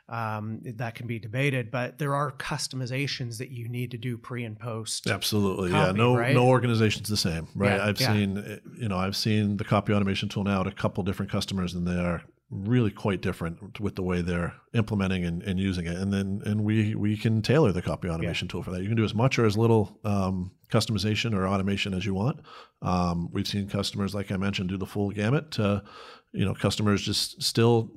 Um, 0.07 0.59
that 0.63 0.93
can 0.93 1.07
be 1.07 1.17
debated, 1.17 1.71
but 1.71 1.97
there 1.97 2.13
are 2.13 2.31
customizations 2.31 3.39
that 3.39 3.49
you 3.49 3.67
need 3.67 3.89
to 3.89 3.97
do 3.97 4.19
pre 4.19 4.43
and 4.43 4.59
post. 4.59 5.07
Absolutely, 5.07 5.71
yeah. 5.71 5.93
No, 5.93 6.15
right? 6.15 6.35
no 6.35 6.47
organization's 6.47 7.09
the 7.09 7.17
same, 7.17 7.47
right? 7.55 7.77
Yeah, 7.77 7.85
I've 7.85 7.99
yeah. 7.99 8.13
seen, 8.13 8.61
you 8.77 8.87
know, 8.87 8.97
I've 8.97 9.15
seen 9.15 9.57
the 9.57 9.63
copy 9.63 9.93
automation 9.93 10.29
tool 10.29 10.43
now 10.43 10.61
at 10.61 10.67
a 10.67 10.71
couple 10.71 11.03
different 11.03 11.31
customers, 11.31 11.73
and 11.73 11.87
they 11.87 11.99
are 11.99 12.21
really 12.51 12.91
quite 12.91 13.21
different 13.21 13.79
with 13.79 13.95
the 13.95 14.03
way 14.03 14.21
they're 14.21 14.53
implementing 14.73 15.25
and, 15.25 15.41
and 15.43 15.59
using 15.59 15.87
it. 15.87 15.97
And 15.97 16.13
then, 16.13 16.41
and 16.45 16.63
we 16.63 16.95
we 16.95 17.17
can 17.17 17.41
tailor 17.41 17.71
the 17.71 17.81
copy 17.81 18.07
automation 18.09 18.47
tool 18.47 18.63
for 18.63 18.71
that. 18.71 18.81
You 18.81 18.87
can 18.87 18.97
do 18.97 19.03
as 19.03 19.15
much 19.15 19.39
or 19.39 19.45
as 19.45 19.57
little 19.57 19.99
um, 20.03 20.51
customization 20.69 21.33
or 21.33 21.47
automation 21.47 21.93
as 21.93 22.05
you 22.05 22.13
want. 22.13 22.41
Um, 22.81 23.29
we've 23.31 23.47
seen 23.47 23.67
customers, 23.67 24.13
like 24.13 24.31
I 24.31 24.37
mentioned, 24.37 24.69
do 24.69 24.77
the 24.77 24.85
full 24.85 25.09
gamut. 25.09 25.51
To, 25.51 25.83
you 26.35 26.45
know, 26.45 26.53
customers 26.53 27.01
just 27.01 27.41
still 27.41 27.89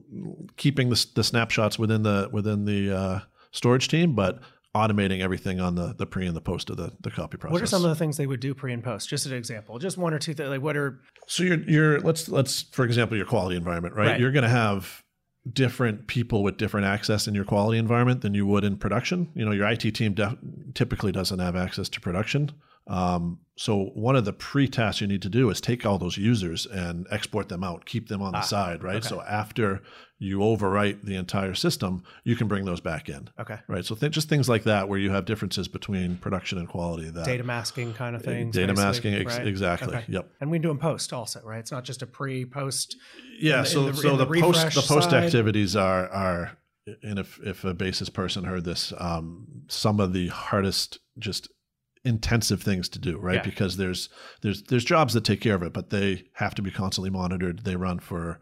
keeping 0.56 0.90
the, 0.90 1.06
the 1.14 1.24
snapshots 1.24 1.78
within 1.78 2.02
the 2.02 2.28
within 2.32 2.64
the 2.64 2.96
uh, 2.96 3.20
storage 3.50 3.88
team, 3.88 4.14
but 4.14 4.40
automating 4.74 5.20
everything 5.20 5.60
on 5.60 5.74
the 5.74 5.94
the 5.98 6.06
pre 6.06 6.26
and 6.26 6.36
the 6.36 6.40
post 6.40 6.70
of 6.70 6.76
the 6.76 6.92
the 7.00 7.10
copy 7.10 7.36
process. 7.36 7.52
What 7.52 7.62
are 7.62 7.66
some 7.66 7.84
of 7.84 7.90
the 7.90 7.96
things 7.96 8.16
they 8.16 8.26
would 8.26 8.40
do 8.40 8.54
pre 8.54 8.72
and 8.72 8.82
post? 8.82 9.08
Just 9.08 9.26
an 9.26 9.32
example, 9.32 9.78
just 9.78 9.98
one 9.98 10.14
or 10.14 10.18
two. 10.18 10.34
Th- 10.34 10.48
like 10.48 10.62
what 10.62 10.76
are 10.76 11.00
So 11.26 11.42
you're 11.42 11.60
you're 11.68 12.00
let's 12.00 12.28
let's 12.28 12.62
for 12.62 12.84
example 12.84 13.16
your 13.16 13.26
quality 13.26 13.56
environment, 13.56 13.94
right? 13.94 14.08
Right. 14.08 14.20
You're 14.20 14.32
going 14.32 14.44
to 14.44 14.48
have 14.48 15.02
different 15.50 16.06
people 16.06 16.42
with 16.42 16.58
different 16.58 16.86
access 16.86 17.26
in 17.26 17.34
your 17.34 17.44
quality 17.44 17.78
environment 17.78 18.20
than 18.20 18.34
you 18.34 18.46
would 18.46 18.64
in 18.64 18.76
production. 18.76 19.30
You 19.34 19.44
know, 19.44 19.52
your 19.52 19.66
IT 19.68 19.94
team 19.94 20.14
def- 20.14 20.36
typically 20.74 21.12
doesn't 21.12 21.38
have 21.38 21.56
access 21.56 21.88
to 21.90 22.00
production. 22.00 22.52
Um, 22.86 23.40
so 23.58 23.86
one 23.94 24.14
of 24.14 24.24
the 24.24 24.32
pre-tasks 24.32 25.00
you 25.00 25.06
need 25.08 25.20
to 25.22 25.28
do 25.28 25.50
is 25.50 25.60
take 25.60 25.84
all 25.84 25.98
those 25.98 26.16
users 26.16 26.64
and 26.66 27.06
export 27.10 27.48
them 27.48 27.64
out, 27.64 27.84
keep 27.86 28.06
them 28.08 28.22
on 28.22 28.30
the 28.32 28.38
Ah, 28.38 28.42
side, 28.42 28.82
right? 28.84 28.96
okay. 28.96 29.08
So 29.08 29.20
after 29.22 29.82
you 30.20 30.38
overwrite 30.38 31.02
the 31.02 31.16
entire 31.16 31.54
system, 31.54 32.02
you 32.24 32.36
can 32.36 32.46
bring 32.48 32.64
those 32.64 32.80
back 32.80 33.08
in, 33.08 33.28
okay 33.38 33.58
right? 33.68 33.84
So 33.84 33.94
th- 33.94 34.12
just 34.12 34.28
things 34.28 34.48
like 34.48 34.62
that 34.64 34.88
where 34.88 34.98
you 34.98 35.10
have 35.10 35.24
differences 35.24 35.66
between 35.68 36.16
production 36.16 36.58
and 36.58 36.68
quality. 36.68 37.10
That 37.10 37.24
data 37.26 37.42
masking 37.44 37.94
kind 37.94 38.14
of 38.16 38.22
things? 38.22 38.56
Uh, 38.56 38.60
data 38.60 38.74
masking, 38.74 39.14
ex- 39.14 39.38
right? 39.38 39.46
exactly. 39.46 39.94
Okay. 39.96 40.04
Yep. 40.08 40.30
And 40.40 40.50
we 40.50 40.58
do 40.60 40.70
in 40.70 40.78
post 40.78 41.12
also, 41.12 41.40
right? 41.44 41.58
It's 41.58 41.72
not 41.72 41.84
just 41.84 42.02
a 42.02 42.06
pre 42.06 42.44
post. 42.44 42.96
Yeah, 43.40 43.62
the- 43.62 43.66
so 43.66 43.86
the- 43.90 43.94
so 43.94 44.16
the, 44.16 44.24
the 44.24 44.40
post 44.40 44.74
the 44.74 44.82
post 44.82 45.10
side? 45.10 45.24
activities 45.24 45.74
are 45.76 46.08
are 46.08 46.58
and 47.02 47.18
if 47.18 47.38
if 47.44 47.64
a 47.64 47.74
basis 47.74 48.08
person 48.08 48.44
heard 48.44 48.64
this, 48.64 48.92
um, 48.98 49.46
some 49.68 50.00
of 50.00 50.12
the 50.12 50.28
hardest 50.28 50.98
just 51.18 51.48
intensive 52.04 52.62
things 52.62 52.88
to 52.90 52.98
do, 52.98 53.18
right? 53.18 53.36
Yeah. 53.36 53.42
Because 53.42 53.76
there's 53.76 54.08
there's 54.42 54.62
there's 54.64 54.84
jobs 54.84 55.14
that 55.14 55.24
take 55.24 55.40
care 55.40 55.54
of 55.54 55.62
it, 55.62 55.72
but 55.72 55.90
they 55.90 56.24
have 56.34 56.54
to 56.56 56.62
be 56.62 56.70
constantly 56.70 57.10
monitored. 57.10 57.64
They 57.64 57.76
run 57.76 57.98
for 57.98 58.40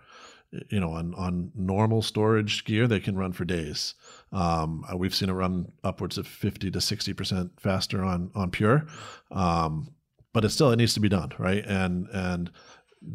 you 0.70 0.80
know 0.80 0.92
on 0.92 1.14
on 1.14 1.50
normal 1.54 2.02
storage 2.02 2.64
gear 2.64 2.86
they 2.86 3.00
can 3.00 3.16
run 3.16 3.32
for 3.32 3.44
days 3.44 3.94
um, 4.32 4.84
uh, 4.90 4.96
we've 4.96 5.14
seen 5.14 5.28
it 5.28 5.32
run 5.32 5.70
upwards 5.82 6.18
of 6.18 6.26
50 6.26 6.70
to 6.70 6.80
60 6.80 7.12
percent 7.12 7.50
faster 7.58 8.02
on 8.02 8.30
on 8.34 8.50
pure 8.50 8.86
um, 9.32 9.88
but 10.32 10.44
it 10.44 10.50
still 10.50 10.70
it 10.70 10.76
needs 10.76 10.94
to 10.94 11.00
be 11.00 11.08
done 11.08 11.32
right 11.38 11.64
and 11.66 12.06
and 12.12 12.50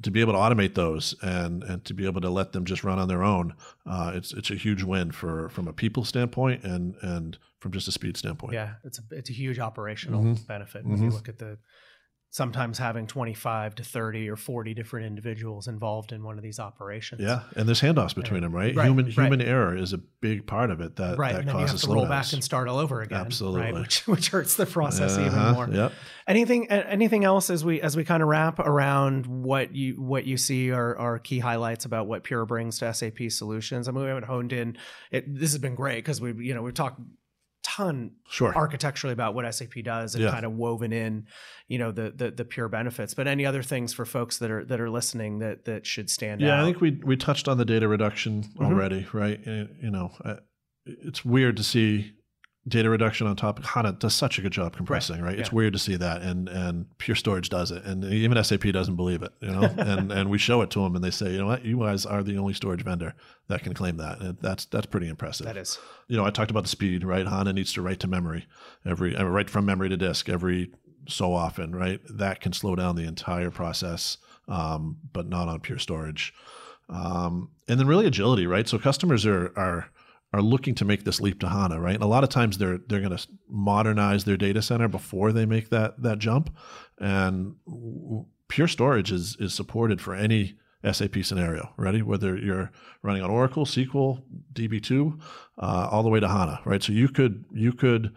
to 0.04 0.12
be 0.12 0.22
able 0.22 0.34
to 0.34 0.40
automate 0.40 0.76
those 0.76 1.16
and 1.22 1.64
and 1.64 1.84
to 1.86 1.94
be 1.94 2.06
able 2.06 2.22
to 2.22 2.30
let 2.30 2.52
them 2.52 2.66
just 2.66 2.84
run 2.84 3.00
on 3.00 3.08
their 3.08 3.24
own 3.24 3.54
uh, 3.86 4.12
it's 4.14 4.34
it's 4.34 4.52
a 4.52 4.56
huge 4.56 4.84
win 4.84 5.12
for 5.12 5.50
from 5.50 5.68
a 5.68 5.74
people 5.74 6.04
standpoint 6.04 6.64
and 6.64 6.96
and 7.02 7.38
from 7.62 7.72
just 7.72 7.88
a 7.88 7.92
speed 7.92 8.18
standpoint 8.18 8.54
Yeah, 8.54 8.74
it's 8.84 9.00
a 9.00 9.04
it's 9.12 9.30
a 9.30 9.34
huge 9.34 9.60
operational 9.60 10.24
Mhm. 10.24 10.46
benefit 10.48 10.84
when 10.86 11.02
you 11.02 11.10
Mhm. 11.10 11.14
look 11.14 11.30
at 11.30 11.38
the 11.38 11.58
sometimes 12.34 12.78
having 12.78 13.06
25 13.08 13.76
to 13.76 13.84
30 13.84 14.30
or 14.30 14.38
40 14.38 14.74
different 14.74 15.06
individuals 15.06 15.68
involved 15.68 16.14
in 16.14 16.24
one 16.24 16.38
of 16.38 16.42
these 16.44 16.60
operations. 16.62 17.20
yeah 17.20 17.42
and 17.58 17.68
there's 17.68 17.82
handoffs 17.82 18.16
between 18.16 18.40
them 18.42 18.56
right, 18.56 18.74
Right, 18.74 18.86
human 18.86 19.06
right. 19.08 19.14
human 19.14 19.42
error 19.42 19.76
is 19.76 19.92
a 19.92 19.98
big 19.98 20.48
part 20.48 20.72
of 20.72 20.80
it 20.80 20.96
that 20.96 21.18
Right, 21.18 21.34
that 21.34 21.40
and 21.42 21.50
then 21.50 21.56
you 21.56 21.62
have 21.64 21.72
causes 21.72 21.82
to 21.90 21.94
roll 21.94 22.06
back 22.08 22.32
and 22.32 22.42
start 22.42 22.70
all 22.70 22.78
over 22.80 23.02
again. 23.02 23.20
Absolutely. 23.20 23.62
right? 23.62 23.74
Which, 23.74 24.08
which 24.08 24.30
hurts 24.30 24.56
the 24.56 24.66
process 24.66 25.18
Uh-huh, 25.18 25.28
even 25.28 25.54
more. 25.54 25.70
yep 25.70 25.92
Anything, 26.26 26.70
anything 26.72 27.26
else 27.26 27.50
as 27.50 27.66
we 27.66 27.82
as 27.82 27.98
we 27.98 28.06
kind 28.06 28.24
of 28.24 28.30
wrap 28.30 28.60
around 28.60 29.26
what 29.26 29.76
you 29.76 30.02
what 30.02 30.24
you 30.26 30.38
see 30.38 30.72
are, 30.72 30.98
are 30.98 31.20
key 31.20 31.40
highlights 31.40 31.84
about 31.84 32.08
what 32.08 32.24
Pure 32.24 32.46
brings 32.46 32.78
to 32.80 32.94
SAP 32.94 33.30
solutions. 33.30 33.90
I 33.90 33.92
mean, 33.92 34.04
we 34.04 34.08
haven't 34.08 34.26
honed 34.28 34.54
in. 34.54 34.78
It, 35.12 35.26
this 35.36 35.52
has 35.52 35.58
been 35.60 35.76
great 35.76 35.98
because 35.98 36.22
we 36.22 36.32
you 36.46 36.54
know 36.54 36.62
we've 36.62 36.74
talked 36.76 37.02
ton 37.86 38.12
sure 38.30 38.56
architecturally 38.56 39.14
about 39.14 39.34
what 39.36 39.52
SAP 39.54 39.84
does 39.84 40.16
and 40.16 40.24
Yeah. 40.24 40.32
kind 40.32 40.46
of 40.46 40.54
woven 40.54 40.92
in, 40.94 41.26
you 41.68 41.78
know, 41.80 41.92
the, 41.92 42.12
the 42.16 42.32
the 42.32 42.46
pure 42.46 42.68
benefits. 42.70 43.14
But 43.14 43.28
any 43.28 43.46
other 43.46 43.64
things 43.64 43.94
for 43.94 44.06
folks 44.06 44.38
that 44.40 44.52
are 44.52 44.64
that 44.66 44.80
are 44.80 44.90
listening 44.90 45.40
that 45.40 45.66
that 45.66 45.86
should 45.86 46.10
stand 46.10 46.42
Yeah, 46.42 46.56
out? 46.56 46.62
I 46.62 46.64
think 46.66 46.82
we 46.82 47.00
we 47.04 47.18
touched 47.18 47.48
on 47.48 47.58
the 47.58 47.66
data 47.66 47.88
reduction 47.88 48.44
Mm-hmm. 48.44 48.66
already, 48.66 49.08
right? 49.14 49.40
Uh, 49.46 49.66
You 49.82 49.92
know, 49.92 50.12
uh, 50.24 50.36
it's 50.86 51.24
weird 51.26 51.58
to 51.58 51.64
see 51.64 52.14
data 52.68 52.90
reduction 52.90 53.26
on 53.26 53.36
top. 53.36 53.64
HANA 53.64 53.94
does 53.94 54.14
such 54.14 54.38
a 54.38 54.42
good 54.42 54.52
job 54.52 54.76
compressing, 54.76 55.22
right? 55.22 55.38
It's 55.38 55.50
yeah. 55.50 55.56
weird 55.56 55.74
to 55.74 55.80
see 55.80 55.96
that, 55.96 56.22
and 56.22 56.48
and 56.48 56.98
Pure 56.98 57.16
Storage 57.16 57.50
does 57.50 57.72
it, 57.72 57.84
and 57.84 58.04
even 58.06 58.42
SAP 58.44 58.64
doesn't 58.64 58.96
believe 58.96 59.24
it, 59.24 59.32
you 59.40 59.52
know. 59.52 59.62
and 59.78 60.12
and 60.12 60.30
we 60.30 60.38
show 60.38 60.62
it 60.62 60.70
to 60.72 60.82
them, 60.82 60.96
and 60.96 61.04
they 61.04 61.12
say, 61.12 61.32
you 61.32 61.40
know 61.40 61.48
what, 61.48 61.66
you 61.66 61.80
guys 61.80 62.06
are 62.06 62.24
the 62.24 62.38
only 62.38 62.54
storage 62.54 62.84
vendor 62.84 63.16
that 63.48 63.64
can 63.64 63.74
claim 63.74 63.98
that, 63.98 64.20
and 64.20 64.38
that's 64.42 64.66
that's 64.66 64.86
pretty 64.86 65.08
impressive. 65.08 65.46
that 65.46 65.58
is 65.58 65.80
you 66.12 66.18
know, 66.18 66.26
I 66.26 66.30
talked 66.30 66.52
about 66.52 66.64
the 66.64 66.70
speed, 66.70 67.06
right? 67.06 67.26
HANA 67.26 67.54
needs 67.54 67.72
to 67.74 67.82
write 67.82 68.02
to 68.02 68.08
memory 68.08 68.46
every, 68.86 69.16
uh, 69.16 69.24
write 69.24 69.50
from 69.50 69.66
memory 69.66 69.88
to 69.88 69.96
disk 69.96 70.28
every 70.28 70.72
so 71.08 71.34
often, 71.34 71.74
right? 71.74 72.02
That 72.10 72.42
can 72.42 72.52
slow 72.52 72.76
down 72.76 72.98
the 72.98 73.08
entire 73.08 73.50
process, 73.50 74.18
um, 74.50 74.98
but 75.14 75.30
not 75.30 75.48
on 75.48 75.62
pure 75.62 75.80
storage. 75.80 76.34
Um, 76.90 77.52
and 77.70 77.80
then 77.80 77.88
really 77.88 78.06
agility, 78.06 78.46
right? 78.46 78.68
So 78.68 78.78
customers 78.78 79.26
are 79.26 79.54
are 79.58 79.90
are 80.34 80.42
looking 80.42 80.76
to 80.76 80.86
make 80.86 81.04
this 81.04 81.20
leap 81.20 81.40
to 81.42 81.50
HANA, 81.50 81.80
right? 81.80 81.96
And 81.96 82.04
a 82.04 82.08
lot 82.08 82.24
of 82.24 82.30
times 82.30 82.58
they're 82.58 82.80
they're 82.88 83.02
going 83.02 83.16
to 83.16 83.28
modernize 83.50 84.24
their 84.24 84.38
data 84.38 84.62
center 84.62 84.88
before 84.88 85.32
they 85.32 85.46
make 85.46 85.70
that 85.70 86.02
that 86.02 86.20
jump. 86.20 86.56
And 87.00 87.56
pure 88.48 88.68
storage 88.68 89.12
is 89.12 89.36
is 89.40 89.54
supported 89.54 90.02
for 90.02 90.16
any 90.16 90.56
SAP 90.90 91.24
scenario, 91.24 91.74
ready? 91.78 92.02
Whether 92.02 92.38
you're 92.38 92.72
running 93.04 93.24
on 93.24 93.30
Oracle, 93.30 93.66
SQL, 93.66 94.24
DB2, 94.54 95.20
uh, 95.60 95.90
all 95.92 96.04
the 96.04 96.10
way 96.10 96.20
to 96.20 96.28
HANA, 96.28 96.62
right? 96.66 96.82
So 96.82 96.94
you 96.94 97.10
could 97.10 97.46
you 97.52 97.74
could 97.74 98.14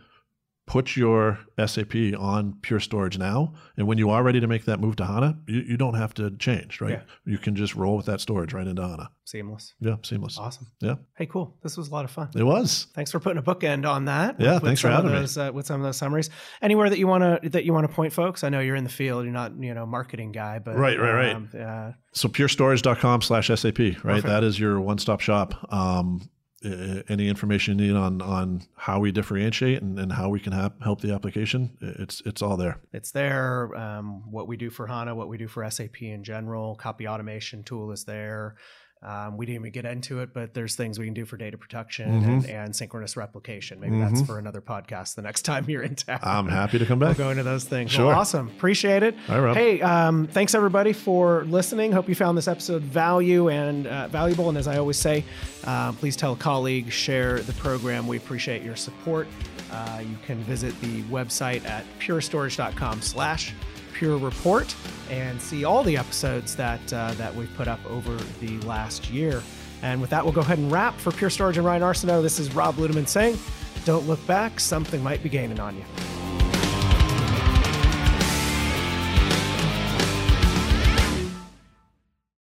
put 0.67 0.97
your 0.97 1.39
SAP 1.65 1.95
on 2.19 2.55
Pure 2.63 2.81
Storage 2.81 3.19
now. 3.19 3.53
And 3.77 3.87
when 3.87 3.99
you 3.99 4.09
are 4.11 4.23
ready 4.23 4.41
to 4.41 4.47
make 4.47 4.65
that 4.65 4.81
move 4.81 4.97
to 4.97 5.05
HANA, 5.05 5.39
you, 5.47 5.61
you 5.61 5.77
don't 5.77 5.95
have 5.95 6.15
to 6.15 6.31
change, 6.39 6.81
right? 6.81 6.93
Yeah. 6.93 7.01
You 7.33 7.37
can 7.39 7.55
just 7.55 7.75
roll 7.75 7.97
with 7.99 8.07
that 8.07 8.21
storage 8.21 8.55
right 8.55 8.67
into 8.67 8.81
HANA. 8.81 9.11
Seamless. 9.27 9.75
Yeah, 9.81 9.97
seamless. 10.03 10.39
Awesome. 10.39 10.67
Yeah, 10.81 10.95
Hey, 11.17 11.27
cool. 11.27 11.57
This 11.63 11.77
was 11.77 11.89
a 11.89 11.93
lot 11.93 12.05
of 12.05 12.11
fun. 12.11 12.31
it 12.35 12.43
was. 12.43 12.87
Thanks 12.95 13.11
for 13.11 13.21
putting 13.21 13.39
a 13.39 13.43
bookend 13.43 13.87
on 13.89 14.07
that. 14.07 14.41
Yeah, 14.41 14.55
with 14.55 14.63
thanks 14.65 14.81
for 14.81 14.89
some 14.89 14.93
of 14.93 14.97
having 15.05 15.13
me. 15.13 15.21
those, 15.21 15.37
Uh, 15.39 15.51
with 15.53 15.67
some 15.67 15.81
of 15.81 15.85
those 15.85 15.97
summaries. 15.97 16.31
Anywhere 16.63 16.89
that 16.91 16.99
you 16.99 17.07
want 17.07 17.43
to 17.43 17.49
that 17.51 17.65
you 17.65 17.73
want 17.75 17.87
to 17.89 17.93
point 17.95 18.13
folks. 18.13 18.43
I 18.45 18.49
know 18.49 18.61
you're 18.61 18.77
in 18.77 18.85
the 18.85 18.91
field. 18.91 19.25
You're 19.25 19.33
not 19.33 19.53
you 19.59 19.73
know 19.75 19.85
marketing 19.87 20.33
guy, 20.33 20.59
but 20.61 20.77
Right, 20.77 20.99
right, 20.99 21.13
right. 21.13 21.35
um, 21.37 21.49
uh, 21.59 21.93
So 22.13 22.29
purestorage.com 22.29 23.23
slash 23.23 23.49
SAP, 23.49 23.79
right? 23.79 23.97
Perfect. 24.03 24.27
That 24.27 24.45
is 24.45 24.59
your 24.61 24.81
one 24.81 24.99
stop 24.99 25.21
shop. 25.21 25.55
Um, 25.73 26.21
uh, 26.65 27.03
any 27.09 27.29
information 27.29 27.79
you 27.79 27.87
need 27.87 27.97
on 27.97 28.23
on 28.23 28.63
how 28.77 28.99
we 29.01 29.13
differentiate 29.13 29.83
and, 29.83 29.99
and 29.99 30.13
how 30.13 30.29
we 30.29 30.41
can 30.41 30.53
hap- 30.53 30.83
help 30.83 31.01
the 31.01 31.13
application, 31.13 31.77
it's 31.81 32.23
it's 32.25 32.43
all 32.43 32.57
there. 32.57 32.79
it's 32.93 33.11
there. 33.11 33.75
Um, 33.77 34.31
what 34.31 34.49
we 34.49 34.57
do 34.57 34.71
for 34.71 34.87
HANA, 34.87 35.15
what 35.15 35.29
we 35.29 35.39
do 35.39 35.49
for 35.49 35.69
SAP 35.71 36.03
in 36.03 36.25
general. 36.25 36.75
Copy 36.77 37.07
automation 37.07 37.63
tool 37.63 37.91
is 37.93 38.05
there. 38.05 38.57
Um, 39.05 39.37
we 39.37 39.45
didn't 39.45 39.61
even 39.61 39.73
get 39.73 39.85
into 39.85 40.21
it, 40.21 40.33
but 40.33 40.55
there's 40.55 40.77
things 40.77 40.99
we 40.99 41.05
can 41.05 41.13
do 41.15 41.25
for 41.27 41.37
data 41.37 41.59
protection 41.59 42.11
Mm-hmm. 42.23 42.31
and, 42.31 42.47
and 42.47 42.77
synchronous 42.77 43.17
replication. 43.17 43.79
Maybe 43.81 43.99
that's 43.99 44.23
for 44.23 44.39
another 44.39 44.61
podcast 44.63 45.15
the 45.15 45.23
next 45.23 45.43
time 45.45 45.67
you're 45.69 45.83
in 45.83 45.95
town. 45.95 46.21
I'm 46.23 46.49
happy 46.49 46.79
to 46.79 46.87
come 46.87 46.99
back. 46.99 47.17
go 47.19 47.29
into 47.31 47.43
those 47.43 47.65
things. 47.65 47.91
Sure. 47.93 48.07
Well, 48.07 48.19
awesome. 48.19 48.49
Appreciate 48.49 49.03
it. 49.03 49.15
All 49.29 49.37
right, 49.37 49.45
Rob. 49.49 49.57
Hey, 49.57 49.81
um, 49.83 50.27
thanks 50.27 50.55
everybody 50.55 50.93
for 50.95 51.45
listening. 51.45 51.93
Hope 51.93 52.09
you 52.09 52.15
found 52.15 52.39
this 52.39 52.49
episode 52.49 52.83
value 52.83 53.51
and 53.51 53.87
uh, 53.87 54.09
valuable. 54.09 54.49
And 54.49 54.57
as 54.57 54.67
I 54.69 54.79
always 54.79 54.97
say, 54.99 55.25
uh, 55.65 55.93
please 55.93 56.17
tell 56.17 56.33
a 56.33 56.37
colleague, 56.37 56.91
share 56.91 57.41
the 57.41 57.53
program. 57.55 58.07
We 58.07 58.17
appreciate 58.17 58.63
your 58.63 58.77
support. 58.77 59.29
Uh, 59.71 60.03
you 60.09 60.17
can 60.27 60.39
visit 60.45 60.79
the 60.81 61.03
website 61.05 61.65
at 61.69 61.85
purestorage.com 61.99 63.03
slash 63.03 63.53
pure 63.95 64.19
report 64.19 64.75
and 65.11 65.41
see 65.41 65.65
all 65.65 65.83
the 65.83 65.97
episodes 65.97 66.55
that 66.57 66.93
uh, 66.93 67.15
that 67.15 67.35
we've 67.35 67.53
put 67.55 67.69
up 67.69 67.81
over 67.87 68.15
the 68.41 68.59
last 68.61 69.11
year. 69.11 69.43
And 69.83 70.01
with 70.01 70.11
that, 70.11 70.25
we'll 70.25 70.33
go 70.33 70.41
ahead 70.41 70.59
and 70.59 70.71
wrap 70.71 70.99
for 70.99 71.13
Pure 71.13 71.31
Storage 71.31 71.57
and 71.57 71.67
Ryan 71.67 71.83
Arsenault. 71.83 72.23
This 72.23 72.39
is 72.39 72.55
Rob 72.55 72.77
Ludeman 72.77 73.07
saying, 73.07 73.39
don't 73.85 74.07
look 74.07 74.25
back. 74.27 74.59
Something 74.59 75.03
might 75.03 75.23
be 75.23 75.29
gaining 75.29 75.61
on 75.61 75.77
you. 75.77 75.85